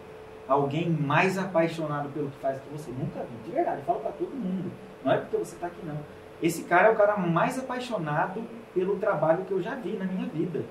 alguém 0.47 0.91
mais 0.91 1.39
apaixonado 1.39 2.11
pelo 2.11 2.31
que 2.31 2.39
faz 2.39 2.61
que 2.61 2.69
você. 2.71 2.91
Nunca 2.91 3.21
vi, 3.21 3.49
de 3.49 3.51
verdade, 3.51 3.83
falo 3.83 4.01
para 4.01 4.13
todo 4.13 4.31
mundo. 4.31 4.71
Não 5.05 5.13
é 5.13 5.19
porque 5.19 5.37
você 5.37 5.55
está 5.55 5.69
aqui 5.69 5.85
não. 5.85 5.99
Esse 6.43 6.65
cara 6.65 6.89
é 6.89 6.91
o 6.91 6.97
cara 6.97 7.17
mais 7.17 7.59
apaixonado 7.59 8.43
pelo 8.75 8.97
trabalho 8.97 9.45
que 9.45 9.53
eu 9.53 9.63
já 9.63 9.75
vi 9.75 9.93
na 9.97 10.05
minha 10.05 10.27
vida. 10.27 10.65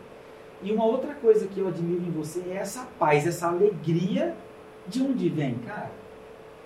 E 0.62 0.72
uma 0.72 0.86
outra 0.86 1.14
coisa 1.16 1.48
que 1.48 1.60
eu 1.60 1.68
admiro 1.68 2.02
em 2.02 2.12
você 2.12 2.42
é 2.50 2.58
essa 2.58 2.88
paz, 3.00 3.26
essa 3.26 3.48
alegria. 3.48 4.36
De 4.86 5.02
onde 5.02 5.30
vem, 5.30 5.56
cara? 5.60 5.90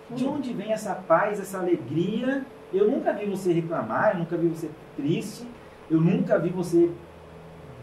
De 0.10 0.26
onde 0.26 0.54
vem 0.54 0.72
essa 0.72 0.96
paz, 0.96 1.40
essa 1.40 1.60
alegria? 1.60 2.46
Eu 2.74 2.90
nunca 2.90 3.14
vi 3.14 3.26
você 3.26 3.52
reclamar, 3.52 4.14
eu 4.14 4.20
nunca 4.20 4.38
vi 4.38 4.48
você 4.48 4.70
triste, 4.96 5.48
eu 5.90 6.00
nunca 6.00 6.40
vi 6.40 6.50
você 6.50 6.92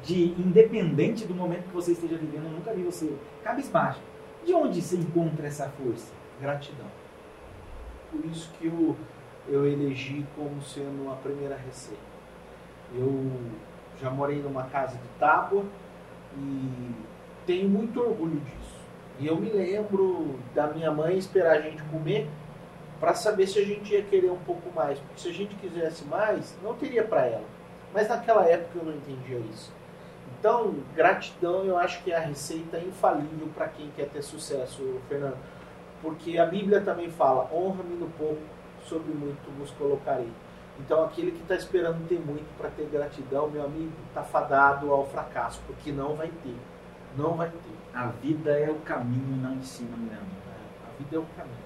de 0.03 0.33
independente 0.39 1.27
do 1.27 1.35
momento 1.35 1.65
que 1.65 1.75
você 1.75 1.93
esteja 1.93 2.17
vivendo, 2.17 2.45
eu 2.45 2.53
nunca 2.53 2.73
vi 2.73 2.83
você 2.83 3.15
cabisbaixo. 3.43 4.01
De 4.45 4.53
onde 4.53 4.81
se 4.83 4.97
encontra 4.97 5.47
essa 5.47 5.69
força? 5.71 6.13
Gratidão. 6.41 6.87
Por 8.11 8.25
isso 8.27 8.51
que 8.59 8.67
eu, 8.67 8.95
eu 9.49 9.67
elegi 9.67 10.27
como 10.37 10.61
sendo 10.63 11.11
a 11.11 11.17
primeira 11.17 11.57
receita. 11.57 12.03
Eu 12.95 13.31
já 14.01 14.11
morei 14.11 14.43
numa 14.43 14.65
casa 14.65 14.97
de 14.97 15.09
tábua 15.19 15.65
e 16.37 16.95
tenho 17.47 17.69
muito 17.69 18.01
orgulho 18.01 18.41
disso. 18.41 18.74
E 19.19 19.27
eu 19.27 19.37
me 19.37 19.51
lembro 19.51 20.39
da 20.55 20.67
minha 20.67 20.91
mãe 20.91 21.17
esperar 21.17 21.57
a 21.57 21.61
gente 21.61 21.83
comer 21.85 22.29
para 22.99 23.15
saber 23.15 23.47
se 23.47 23.59
a 23.59 23.65
gente 23.65 23.93
ia 23.93 24.03
querer 24.03 24.31
um 24.31 24.39
pouco 24.39 24.71
mais. 24.75 24.99
Porque 24.99 25.21
se 25.21 25.29
a 25.29 25.33
gente 25.33 25.55
quisesse 25.57 26.05
mais, 26.05 26.57
não 26.63 26.75
teria 26.75 27.05
para 27.05 27.27
ela. 27.27 27.45
Mas 27.93 28.09
naquela 28.09 28.45
época 28.47 28.79
eu 28.79 28.85
não 28.85 28.93
entendia 28.93 29.39
isso. 29.53 29.73
Então, 30.39 30.75
gratidão 30.95 31.65
eu 31.65 31.79
acho 31.79 32.03
que 32.03 32.13
é 32.13 32.17
a 32.17 32.21
receita 32.21 32.79
infalível 32.79 33.49
para 33.55 33.69
quem 33.69 33.91
quer 33.97 34.09
ter 34.09 34.23
sucesso, 34.23 35.01
Fernando. 35.09 35.39
Porque 36.03 36.39
a 36.39 36.47
Bíblia 36.47 36.81
também 36.81 37.11
fala: 37.11 37.49
honra-me 37.53 37.95
no 37.97 38.09
pouco, 38.19 38.43
sobre 38.87 39.13
muito 39.13 39.51
vos 39.59 39.71
colocarei. 39.71 40.31
Então 40.79 41.05
aquele 41.05 41.31
que 41.31 41.43
está 41.43 41.55
esperando 41.55 42.07
ter 42.09 42.19
muito 42.19 42.47
para 42.59 42.69
ter 42.71 42.87
gratidão, 42.87 43.49
meu 43.49 43.65
amigo, 43.65 43.93
está 44.09 44.23
fadado 44.23 44.93
ao 44.93 45.07
fracasso, 45.07 45.61
porque 45.67 45.93
não 45.93 46.15
vai 46.15 46.29
ter. 46.43 46.57
Não 47.17 47.35
vai 47.35 47.49
ter. 47.49 47.84
A 47.95 48.07
vida 48.07 48.51
é 48.51 48.69
o 48.71 48.77
caminho, 48.77 49.37
não 49.37 49.57
de 49.57 49.67
cima, 49.67 49.97
não. 49.97 50.13
É, 50.13 50.17
a 50.17 50.99
vida 50.99 51.17
é 51.17 51.19
o 51.19 51.27
caminho. 51.37 51.65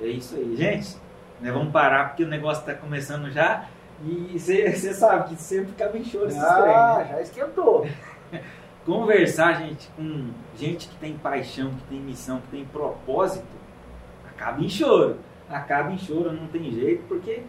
É 0.00 0.06
isso 0.06 0.34
aí. 0.34 0.56
Gente, 0.56 0.96
né, 1.40 1.52
vamos 1.52 1.72
parar 1.72 2.08
porque 2.08 2.24
o 2.24 2.28
negócio 2.28 2.60
está 2.60 2.74
começando 2.74 3.30
já. 3.30 3.66
E 4.04 4.36
você 4.38 4.92
sabe 4.92 5.28
que 5.28 5.40
sempre 5.40 6.04
choro 6.04 6.26
esses 6.26 6.42
Ah, 6.42 6.54
trem, 6.60 7.06
né? 7.06 7.08
já 7.14 7.20
esquentou. 7.22 7.86
Conversar, 8.84 9.54
gente, 9.62 9.88
com 9.96 10.30
gente 10.56 10.88
que 10.88 10.96
tem 10.96 11.16
paixão, 11.16 11.70
que 11.70 11.84
tem 11.84 12.00
missão, 12.00 12.40
que 12.40 12.48
tem 12.48 12.64
propósito, 12.66 13.46
acaba 14.28 14.60
em 14.60 14.68
choro. 14.68 15.18
Acaba 15.48 15.90
em 15.92 15.98
choro, 15.98 16.32
não 16.32 16.48
tem 16.48 16.70
jeito, 16.72 17.04
porque 17.08 17.42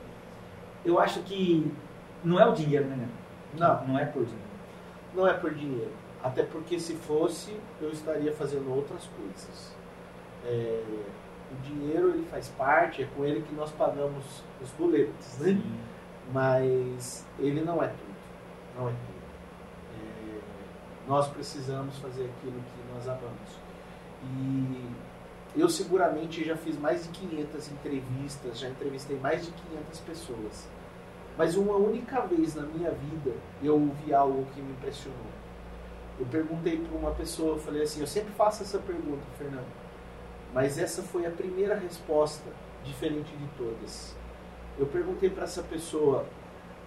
eu 0.85 0.99
acho 0.99 1.21
que 1.23 1.69
não 2.23 2.39
é 2.39 2.45
o 2.45 2.53
dinheiro, 2.53 2.85
né? 2.85 3.07
Não. 3.57 3.88
Não 3.88 3.99
é 3.99 4.05
por 4.05 4.23
dinheiro. 4.23 4.45
Não 5.13 5.27
é 5.27 5.33
por 5.33 5.53
dinheiro. 5.53 5.91
Até 6.23 6.43
porque 6.43 6.80
se 6.80 6.95
fosse, 6.95 7.56
eu 7.82 7.91
estaria 7.91 8.34
fazendo 8.34 8.73
outras 8.73 9.08
coisas. 9.08 9.75
É, 10.43 10.84
o 11.51 11.56
dinheiro 11.62 12.10
ele 12.10 12.25
faz 12.30 12.49
parte, 12.49 13.04
é 13.04 13.08
com 13.15 13.23
ele 13.23 13.41
que 13.41 13.54
nós 13.54 13.71
pagamos 13.71 14.25
os 14.62 14.69
boletos, 14.71 15.38
né? 15.39 15.54
Sim. 15.54 15.80
Mas 16.34 17.25
ele 17.38 17.62
não 17.62 17.84
é 17.84 17.88
tudo. 17.88 18.15
Não 18.78 18.89
é 18.89 18.91
tudo. 18.91 19.15
É, 19.93 20.39
nós 21.08 21.28
precisamos 21.28 21.97
fazer 21.99 22.25
aquilo 22.25 22.60
que 22.60 22.93
nós 22.93 23.08
amamos. 23.08 23.65
E 24.23 24.95
eu 25.56 25.69
seguramente 25.69 26.43
já 26.43 26.58
fiz 26.58 26.78
mais 26.78 27.04
de 27.04 27.10
500 27.10 27.71
entrevistas, 27.71 28.60
já 28.60 28.69
entrevistei 28.69 29.17
mais 29.19 29.45
de 29.45 29.51
500 29.51 29.99
pessoas. 30.01 30.67
Mas 31.38 31.56
uma 31.56 31.75
única 31.75 32.21
vez 32.21 32.56
na 32.56 32.63
minha 32.63 32.91
vida 32.91 33.32
eu 33.62 33.73
ouvi 33.73 34.13
algo 34.13 34.45
que 34.54 34.62
me 34.62 34.71
impressionou. 34.71 35.35
Eu 36.19 36.25
perguntei 36.28 36.78
para 36.78 36.97
uma 36.97 37.12
pessoa, 37.12 37.56
eu 37.56 37.60
falei 37.60 37.82
assim, 37.82 37.99
eu 37.99 38.08
sempre 38.08 38.32
faço 38.34 38.63
essa 38.63 38.80
pergunta, 38.80 39.23
Fernando, 39.38 39.67
mas 40.54 40.78
essa 40.78 41.01
foi 41.04 41.25
a 41.25 41.32
primeira 41.32 41.75
resposta, 41.75 42.49
diferente 42.84 43.36
de 43.36 43.47
todas. 43.58 44.15
Eu 44.80 44.86
perguntei 44.86 45.30
para 45.30 45.43
essa 45.43 45.62
pessoa, 45.63 46.25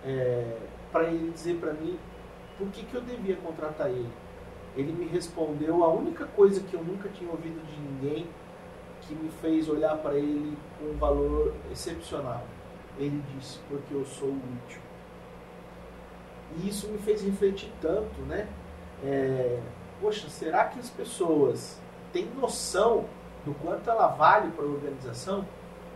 é, 0.05 0.57
para 0.91 1.05
ele 1.11 1.31
dizer 1.31 1.59
para 1.59 1.73
mim 1.73 1.99
por 2.57 2.69
que, 2.69 2.85
que 2.85 2.95
eu 2.95 3.03
devia 3.03 3.37
contratar 3.37 3.89
ele. 3.89 4.11
Ele 4.77 4.93
me 4.93 5.07
respondeu 5.07 5.83
a 5.85 5.89
única 5.89 6.27
coisa 6.27 6.61
que 6.63 6.75
eu 6.75 6.83
nunca 6.83 7.09
tinha 7.09 7.31
ouvido 7.31 7.61
de 7.67 7.81
ninguém 7.81 8.27
que 9.03 9.15
me 9.15 9.31
fez 9.41 9.69
olhar 9.69 9.97
para 9.99 10.15
ele 10.15 10.57
com 10.79 10.87
um 10.87 10.97
valor 10.97 11.55
excepcional. 11.71 12.45
Ele 12.99 13.23
disse, 13.35 13.59
porque 13.69 13.95
eu 13.95 14.05
sou 14.05 14.29
útil. 14.29 14.81
E 16.57 16.69
isso 16.69 16.89
me 16.89 16.99
fez 16.99 17.23
refletir 17.23 17.71
tanto, 17.81 18.21
né? 18.23 18.49
É, 19.05 19.61
poxa, 20.01 20.29
será 20.29 20.65
que 20.65 20.79
as 20.79 20.91
pessoas 20.91 21.79
têm 22.13 22.27
noção 22.37 23.05
do 23.45 23.55
quanto 23.55 23.89
ela 23.89 24.09
vale 24.09 24.51
para 24.53 24.65
a 24.65 24.69
organização? 24.69 25.47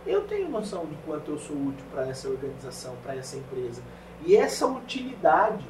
Eu 0.05 0.27
tenho 0.27 0.49
noção 0.49 0.85
de 0.85 0.95
quanto 1.05 1.31
eu 1.31 1.39
sou 1.39 1.55
útil 1.55 1.85
para 1.91 2.07
essa 2.07 2.27
organização, 2.27 2.95
para 3.03 3.15
essa 3.15 3.37
empresa. 3.37 3.81
E 4.25 4.35
essa 4.35 4.67
utilidade 4.67 5.65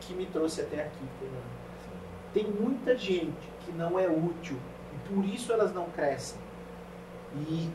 que 0.00 0.14
me 0.14 0.26
trouxe 0.26 0.60
até 0.60 0.82
aqui, 0.82 1.04
Fernando. 1.18 1.56
Tem 2.32 2.44
muita 2.44 2.96
gente 2.96 3.48
que 3.64 3.72
não 3.72 3.98
é 3.98 4.06
útil 4.08 4.56
e 4.94 5.08
por 5.08 5.24
isso 5.24 5.52
elas 5.52 5.72
não 5.72 5.86
crescem. 5.86 6.38
E, 7.48 7.70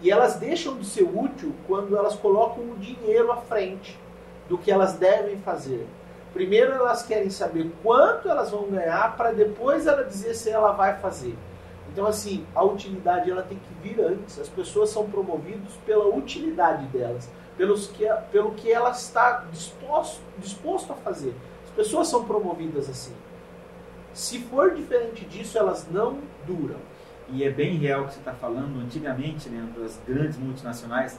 e 0.00 0.10
elas 0.10 0.36
deixam 0.36 0.76
de 0.76 0.84
ser 0.84 1.04
útil 1.04 1.54
quando 1.66 1.96
elas 1.96 2.14
colocam 2.16 2.64
o 2.64 2.76
dinheiro 2.78 3.30
à 3.30 3.36
frente 3.36 3.98
do 4.48 4.58
que 4.58 4.70
elas 4.70 4.94
devem 4.94 5.38
fazer. 5.38 5.86
Primeiro 6.32 6.72
elas 6.72 7.02
querem 7.02 7.28
saber 7.28 7.70
quanto 7.82 8.28
elas 8.28 8.50
vão 8.50 8.70
ganhar 8.70 9.16
para 9.16 9.32
depois 9.32 9.86
ela 9.86 10.02
dizer 10.04 10.34
se 10.34 10.50
ela 10.50 10.72
vai 10.72 10.98
fazer. 10.98 11.36
Então 11.92 12.06
assim, 12.06 12.46
a 12.54 12.64
utilidade 12.64 13.30
ela 13.30 13.42
tem 13.42 13.58
que 13.58 13.88
vir 13.88 14.00
antes. 14.00 14.38
As 14.38 14.48
pessoas 14.48 14.90
são 14.90 15.08
promovidas 15.10 15.74
pela 15.84 16.06
utilidade 16.08 16.86
delas, 16.86 17.30
pelos 17.56 17.86
que, 17.86 18.06
pelo 18.30 18.52
que 18.52 18.72
ela 18.72 18.90
está 18.90 19.44
disposto, 19.50 20.22
disposto 20.38 20.92
a 20.92 20.96
fazer. 20.96 21.34
As 21.64 21.70
pessoas 21.70 22.08
são 22.08 22.24
promovidas 22.24 22.88
assim. 22.88 23.14
Se 24.14 24.40
for 24.40 24.74
diferente 24.74 25.24
disso, 25.24 25.58
elas 25.58 25.86
não 25.90 26.18
duram. 26.46 26.76
E 27.28 27.44
é 27.44 27.50
bem 27.50 27.76
real 27.76 28.02
o 28.02 28.06
que 28.06 28.14
você 28.14 28.18
está 28.18 28.34
falando. 28.34 28.78
Antigamente, 28.80 29.48
Leandro, 29.48 29.84
as 29.84 29.98
grandes 30.06 30.38
multinacionais, 30.38 31.18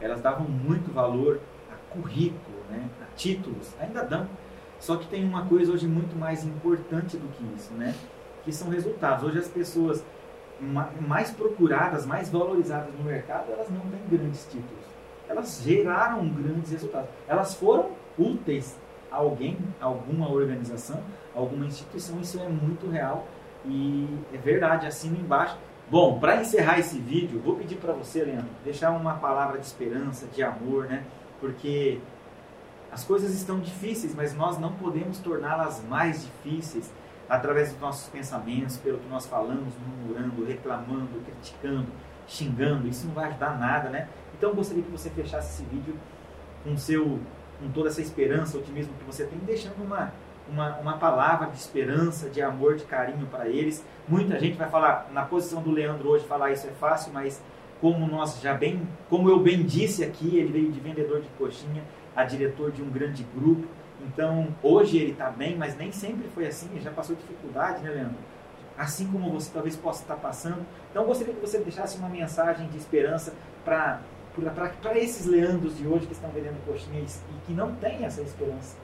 elas 0.00 0.20
davam 0.20 0.46
muito 0.46 0.92
valor 0.92 1.40
a 1.70 1.94
currículo, 1.94 2.58
né? 2.68 2.88
a 3.00 3.16
títulos. 3.16 3.72
Ainda 3.80 4.02
dão. 4.02 4.28
Só 4.82 4.96
que 4.96 5.06
tem 5.06 5.24
uma 5.24 5.46
coisa 5.46 5.72
hoje 5.72 5.86
muito 5.86 6.16
mais 6.18 6.44
importante 6.44 7.16
do 7.16 7.28
que 7.28 7.44
isso, 7.56 7.72
né? 7.74 7.94
que 8.44 8.52
são 8.52 8.68
resultados. 8.68 9.22
Hoje 9.24 9.38
as 9.38 9.46
pessoas 9.46 10.04
ma- 10.60 10.90
mais 11.06 11.30
procuradas, 11.30 12.04
mais 12.04 12.28
valorizadas 12.28 12.92
no 12.98 13.04
mercado, 13.04 13.52
elas 13.52 13.70
não 13.70 13.78
têm 13.82 14.00
grandes 14.18 14.44
títulos. 14.46 14.84
Elas 15.28 15.62
geraram 15.62 16.28
grandes 16.28 16.72
resultados. 16.72 17.08
Elas 17.28 17.54
foram 17.54 17.90
úteis 18.18 18.76
a 19.08 19.18
alguém, 19.18 19.56
a 19.80 19.84
alguma 19.86 20.28
organização, 20.28 21.00
a 21.32 21.38
alguma 21.38 21.64
instituição. 21.66 22.20
Isso 22.20 22.40
é 22.40 22.48
muito 22.48 22.90
real 22.90 23.24
e 23.64 24.08
é 24.34 24.36
verdade, 24.36 24.84
assina 24.88 25.16
embaixo. 25.16 25.56
Bom, 25.88 26.18
para 26.18 26.40
encerrar 26.40 26.80
esse 26.80 26.98
vídeo, 26.98 27.40
vou 27.44 27.54
pedir 27.54 27.76
para 27.76 27.92
você, 27.92 28.24
Leandro, 28.24 28.48
deixar 28.64 28.90
uma 28.90 29.14
palavra 29.14 29.60
de 29.60 29.66
esperança, 29.66 30.26
de 30.26 30.42
amor, 30.42 30.86
né? 30.86 31.04
Porque 31.40 32.00
as 32.92 33.02
coisas 33.04 33.34
estão 33.34 33.58
difíceis, 33.58 34.14
mas 34.14 34.34
nós 34.34 34.58
não 34.58 34.72
podemos 34.74 35.18
torná-las 35.18 35.82
mais 35.88 36.22
difíceis 36.22 36.92
através 37.26 37.72
dos 37.72 37.80
nossos 37.80 38.08
pensamentos, 38.10 38.76
pelo 38.76 38.98
que 38.98 39.08
nós 39.08 39.24
falamos, 39.26 39.72
murmurando, 39.78 40.44
reclamando, 40.44 41.08
criticando, 41.24 41.86
xingando. 42.28 42.86
Isso 42.86 43.06
não 43.06 43.14
vai 43.14 43.30
ajudar 43.30 43.58
nada, 43.58 43.88
né? 43.88 44.08
Então 44.36 44.50
eu 44.50 44.56
gostaria 44.56 44.82
que 44.82 44.90
você 44.90 45.08
fechasse 45.08 45.54
esse 45.62 45.70
vídeo 45.70 45.96
com 46.62 46.76
seu 46.76 47.18
com 47.58 47.70
toda 47.70 47.88
essa 47.88 48.02
esperança, 48.02 48.58
otimismo 48.58 48.92
que 48.98 49.04
você 49.04 49.24
tem, 49.24 49.38
deixando 49.38 49.82
uma 49.82 50.12
uma, 50.52 50.76
uma 50.78 50.98
palavra 50.98 51.46
de 51.48 51.56
esperança, 51.56 52.28
de 52.28 52.42
amor, 52.42 52.76
de 52.76 52.84
carinho 52.84 53.26
para 53.26 53.48
eles. 53.48 53.82
Muita 54.06 54.38
gente 54.38 54.58
vai 54.58 54.68
falar, 54.68 55.08
na 55.12 55.22
posição 55.22 55.62
do 55.62 55.70
Leandro 55.70 56.08
hoje, 56.10 56.26
falar 56.26 56.50
isso 56.50 56.66
é 56.66 56.72
fácil, 56.72 57.12
mas 57.12 57.40
como 57.80 58.06
nós 58.06 58.40
já 58.40 58.52
bem, 58.52 58.86
como 59.08 59.28
eu 59.28 59.40
bem 59.40 59.64
disse 59.64 60.04
aqui, 60.04 60.36
ele 60.36 60.52
veio 60.52 60.72
de 60.72 60.80
vendedor 60.80 61.20
de 61.20 61.28
coxinha 61.38 61.82
a 62.14 62.24
diretor 62.24 62.70
de 62.70 62.82
um 62.82 62.90
grande 62.90 63.26
grupo. 63.34 63.66
Então, 64.02 64.48
hoje 64.62 64.98
ele 64.98 65.12
está 65.12 65.30
bem, 65.30 65.56
mas 65.56 65.76
nem 65.76 65.92
sempre 65.92 66.28
foi 66.28 66.46
assim, 66.46 66.68
ele 66.72 66.80
já 66.80 66.90
passou 66.90 67.14
dificuldade, 67.14 67.82
né, 67.82 67.90
Leandro? 67.90 68.16
Assim 68.76 69.06
como 69.10 69.30
você 69.30 69.50
talvez 69.52 69.76
possa 69.76 70.02
estar 70.02 70.16
passando. 70.16 70.64
Então, 70.90 71.02
eu 71.02 71.08
gostaria 71.08 71.34
que 71.34 71.40
você 71.40 71.58
deixasse 71.58 71.98
uma 71.98 72.08
mensagem 72.08 72.68
de 72.68 72.76
esperança 72.76 73.32
para 73.64 74.00
para 74.80 74.98
esses 74.98 75.26
Leandros 75.26 75.76
de 75.76 75.86
hoje 75.86 76.06
que 76.06 76.14
estão 76.14 76.30
vendendo 76.30 76.64
coxinhas 76.64 77.20
e 77.30 77.46
que 77.46 77.52
não 77.52 77.74
têm 77.74 78.04
essa 78.04 78.22
esperança. 78.22 78.76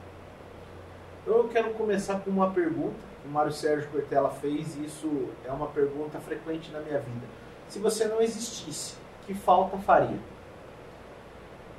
Eu 1.25 1.49
quero 1.51 1.71
começar 1.71 2.19
com 2.19 2.29
uma 2.29 2.51
pergunta 2.51 2.95
que 3.21 3.27
o 3.27 3.31
Mário 3.31 3.51
Sérgio 3.51 3.89
Cortella 3.89 4.29
fez, 4.29 4.75
e 4.77 4.85
isso 4.85 5.29
é 5.43 5.51
uma 5.51 5.67
pergunta 5.67 6.19
frequente 6.19 6.71
na 6.71 6.79
minha 6.81 6.99
vida. 6.99 7.25
Se 7.67 7.79
você 7.79 8.07
não 8.07 8.21
existisse, 8.21 8.95
que 9.25 9.33
falta 9.33 9.77
faria? 9.77 10.19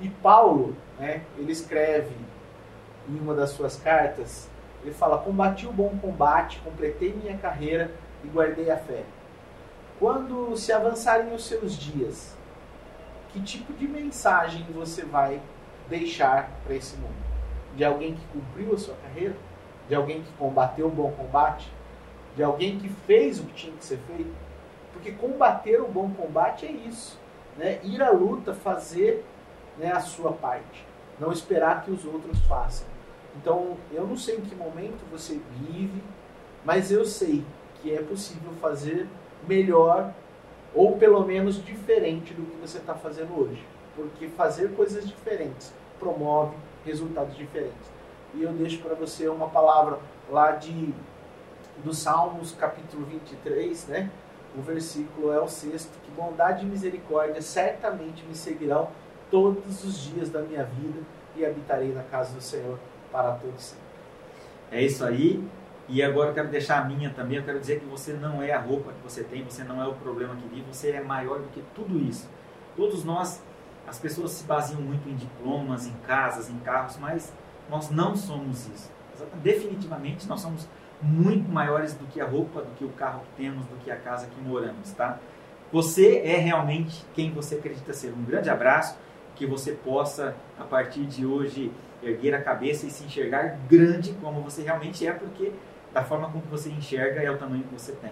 E 0.01 0.09
Paulo, 0.09 0.75
né, 0.99 1.23
ele 1.37 1.53
escreve 1.53 2.15
em 3.09 3.19
uma 3.19 3.35
das 3.35 3.51
suas 3.51 3.77
cartas, 3.77 4.49
ele 4.83 4.95
fala: 4.95 5.19
Combati 5.19 5.67
o 5.67 5.73
bom 5.73 5.97
combate, 6.01 6.61
completei 6.65 7.13
minha 7.13 7.37
carreira 7.37 7.91
e 8.25 8.29
guardei 8.29 8.71
a 8.71 8.77
fé. 8.77 9.05
Quando 9.99 10.57
se 10.57 10.73
avançarem 10.73 11.35
os 11.35 11.45
seus 11.45 11.77
dias, 11.77 12.35
que 13.29 13.41
tipo 13.43 13.73
de 13.75 13.87
mensagem 13.87 14.67
você 14.73 15.05
vai 15.05 15.41
deixar 15.89 16.51
para 16.65 16.75
esse 16.75 16.97
mundo? 16.97 17.15
De 17.77 17.85
alguém 17.85 18.15
que 18.15 18.27
cumpriu 18.33 18.75
a 18.75 18.79
sua 18.79 18.95
carreira? 18.97 19.37
De 19.89 19.95
alguém 19.95 20.23
que 20.23 20.33
combateu 20.33 20.87
o 20.87 20.91
bom 20.91 21.13
combate? 21.13 21.71
De 22.35 22.43
alguém 22.43 22.79
que 22.79 22.89
fez 22.89 23.39
o 23.39 23.45
que 23.45 23.53
tinha 23.53 23.77
que 23.77 23.85
ser 23.85 23.99
feito? 24.07 24.33
Porque 24.93 25.13
combater 25.13 25.81
o 25.81 25.89
bom 25.89 26.11
combate 26.11 26.67
é 26.67 26.71
isso, 26.71 27.19
né? 27.57 27.81
Ir 27.85 28.03
à 28.03 28.11
luta, 28.11 28.55
fazer 28.55 29.25
né, 29.81 29.93
a 29.93 30.01
sua 30.01 30.33
parte, 30.33 30.87
não 31.19 31.33
esperar 31.33 31.83
que 31.83 31.91
os 31.91 32.05
outros 32.05 32.39
façam. 32.41 32.87
Então, 33.37 33.77
eu 33.91 34.07
não 34.07 34.17
sei 34.17 34.37
em 34.37 34.43
que 34.43 34.55
momento 34.55 35.01
você 35.11 35.41
vive, 35.59 36.03
mas 36.65 36.93
eu 36.93 37.05
sei 37.05 37.43
que 37.77 37.93
é 37.93 38.03
possível 38.03 38.53
fazer 38.61 39.09
melhor 39.49 40.13
ou 40.75 40.99
pelo 40.99 41.25
menos 41.25 41.65
diferente 41.65 42.35
do 42.35 42.45
que 42.45 42.57
você 42.59 42.79
está 42.79 42.95
fazendo 42.95 43.37
hoje. 43.41 43.65
Porque 43.97 44.29
fazer 44.29 44.75
coisas 44.77 45.09
diferentes 45.09 45.73
promove 45.99 46.55
resultados 46.85 47.37
diferentes. 47.37 47.91
E 48.35 48.43
eu 48.43 48.53
deixo 48.53 48.81
para 48.83 48.95
você 48.95 49.29
uma 49.29 49.49
palavra 49.49 49.99
lá 50.31 50.53
de 50.53 50.95
do 51.83 51.95
Salmos 51.95 52.53
capítulo 52.53 53.07
23, 53.07 53.87
né? 53.87 54.11
O 54.57 54.61
versículo 54.61 55.33
é 55.33 55.41
o 55.41 55.49
sexto, 55.49 55.91
que 56.05 56.11
bondade 56.11 56.67
e 56.67 56.69
misericórdia 56.69 57.41
certamente 57.41 58.23
me 58.27 58.35
seguirão 58.35 58.89
todos 59.31 59.85
os 59.85 59.99
dias 60.05 60.31
da 60.31 60.41
minha 60.43 60.65
vida 60.65 61.01
e 61.37 61.45
habitarei 61.45 61.93
na 61.93 62.03
casa 62.03 62.35
do 62.35 62.41
Senhor 62.41 62.79
para 63.11 63.33
todos 63.33 63.63
sempre. 63.63 63.85
É 64.71 64.83
isso 64.83 65.05
aí. 65.05 65.43
E 65.89 66.03
agora 66.03 66.31
eu 66.31 66.35
quero 66.35 66.49
deixar 66.49 66.81
a 66.81 66.85
minha 66.85 67.11
também. 67.11 67.39
Eu 67.39 67.45
quero 67.45 67.59
dizer 67.59 67.81
que 67.81 67.87
você 67.87 68.13
não 68.13 68.43
é 68.43 68.53
a 68.53 68.61
roupa 68.61 68.93
que 68.93 69.03
você 69.03 69.25
tem, 69.25 69.43
você 69.43 69.65
não 69.65 69.83
é 69.83 69.89
o 69.89 69.95
problema 69.95 70.37
que 70.37 70.47
vive, 70.49 70.67
você 70.73 70.91
é 70.91 71.03
maior 71.03 71.41
do 71.41 71.49
que 71.49 71.63
tudo 71.75 71.99
isso. 71.99 72.29
Todos 72.77 73.05
nós, 73.05 73.43
as 73.87 73.99
pessoas 73.99 74.31
se 74.33 74.45
baseiam 74.45 74.81
muito 74.81 75.09
em 75.09 75.17
diplomas, 75.17 75.87
em 75.87 75.95
casas, 76.07 76.49
em 76.49 76.59
carros, 76.61 76.97
mas 76.99 77.33
nós 77.69 77.91
não 77.91 78.15
somos 78.15 78.69
isso. 78.69 78.91
Definitivamente 79.43 80.29
nós 80.29 80.41
somos 80.41 80.69
muito 81.03 81.51
maiores 81.51 81.95
do 81.95 82.07
que 82.07 82.21
a 82.21 82.27
roupa, 82.27 82.63
do 82.63 82.71
que 82.77 82.85
o 82.85 82.91
carro 82.91 83.21
que 83.21 83.43
temos, 83.43 83.67
do 83.67 83.77
que 83.77 83.91
a 83.91 83.97
casa 83.97 84.27
que 84.27 84.41
moramos, 84.41 84.93
tá? 84.93 85.19
Você 85.73 86.19
é 86.19 86.37
realmente 86.37 87.05
quem 87.15 87.33
você 87.33 87.57
acredita 87.57 87.93
ser. 87.93 88.13
Um 88.13 88.25
grande 88.25 88.51
abraço, 88.51 88.97
que 89.41 89.47
você 89.47 89.73
possa, 89.73 90.37
a 90.59 90.65
partir 90.65 91.07
de 91.07 91.25
hoje, 91.25 91.73
erguer 92.03 92.35
a 92.35 92.43
cabeça 92.43 92.85
e 92.85 92.91
se 92.91 93.05
enxergar 93.05 93.57
grande 93.67 94.13
como 94.21 94.43
você 94.43 94.63
realmente 94.63 95.07
é, 95.07 95.13
porque 95.13 95.51
da 95.95 96.05
forma 96.05 96.31
como 96.31 96.45
você 96.51 96.69
enxerga 96.69 97.23
é 97.23 97.31
o 97.31 97.39
tamanho 97.39 97.63
que 97.63 97.73
você 97.73 97.93
tem. 97.93 98.11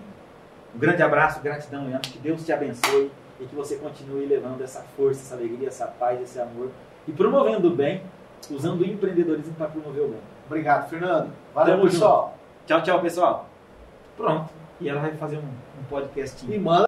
Um 0.75 0.79
grande 0.79 1.03
abraço, 1.03 1.43
gratidão, 1.43 1.87
Leandro, 1.87 2.11
que 2.11 2.19
Deus 2.19 2.47
te 2.47 2.51
abençoe 2.51 3.11
e 3.39 3.45
que 3.45 3.55
você 3.55 3.77
continue 3.77 4.25
levando 4.25 4.63
essa 4.63 4.81
força, 4.97 5.21
essa 5.21 5.35
alegria, 5.35 5.69
essa 5.69 5.87
paz, 5.87 6.19
esse 6.23 6.41
amor 6.41 6.71
e 7.07 7.13
promovendo 7.13 7.69
o 7.69 7.75
bem, 7.75 8.03
usando 8.51 8.81
o 8.81 8.87
empreendedorismo 8.87 9.53
para 9.55 9.67
promover 9.67 10.05
o 10.05 10.09
bem. 10.09 10.21
Obrigado, 10.47 10.89
Fernando. 10.89 11.31
Valeu, 11.55 11.77
Tamo 11.77 11.91
pessoal. 11.91 12.23
Junto. 12.23 12.67
Tchau, 12.67 12.83
tchau, 12.83 13.03
pessoal. 13.03 13.49
Pronto. 14.17 14.51
E 14.81 14.89
ela 14.89 15.01
vai 15.01 15.13
fazer 15.17 15.37
um, 15.37 15.41
um 15.41 15.85
podcast. 15.91 16.51
E 16.51 16.59
manda 16.59 16.87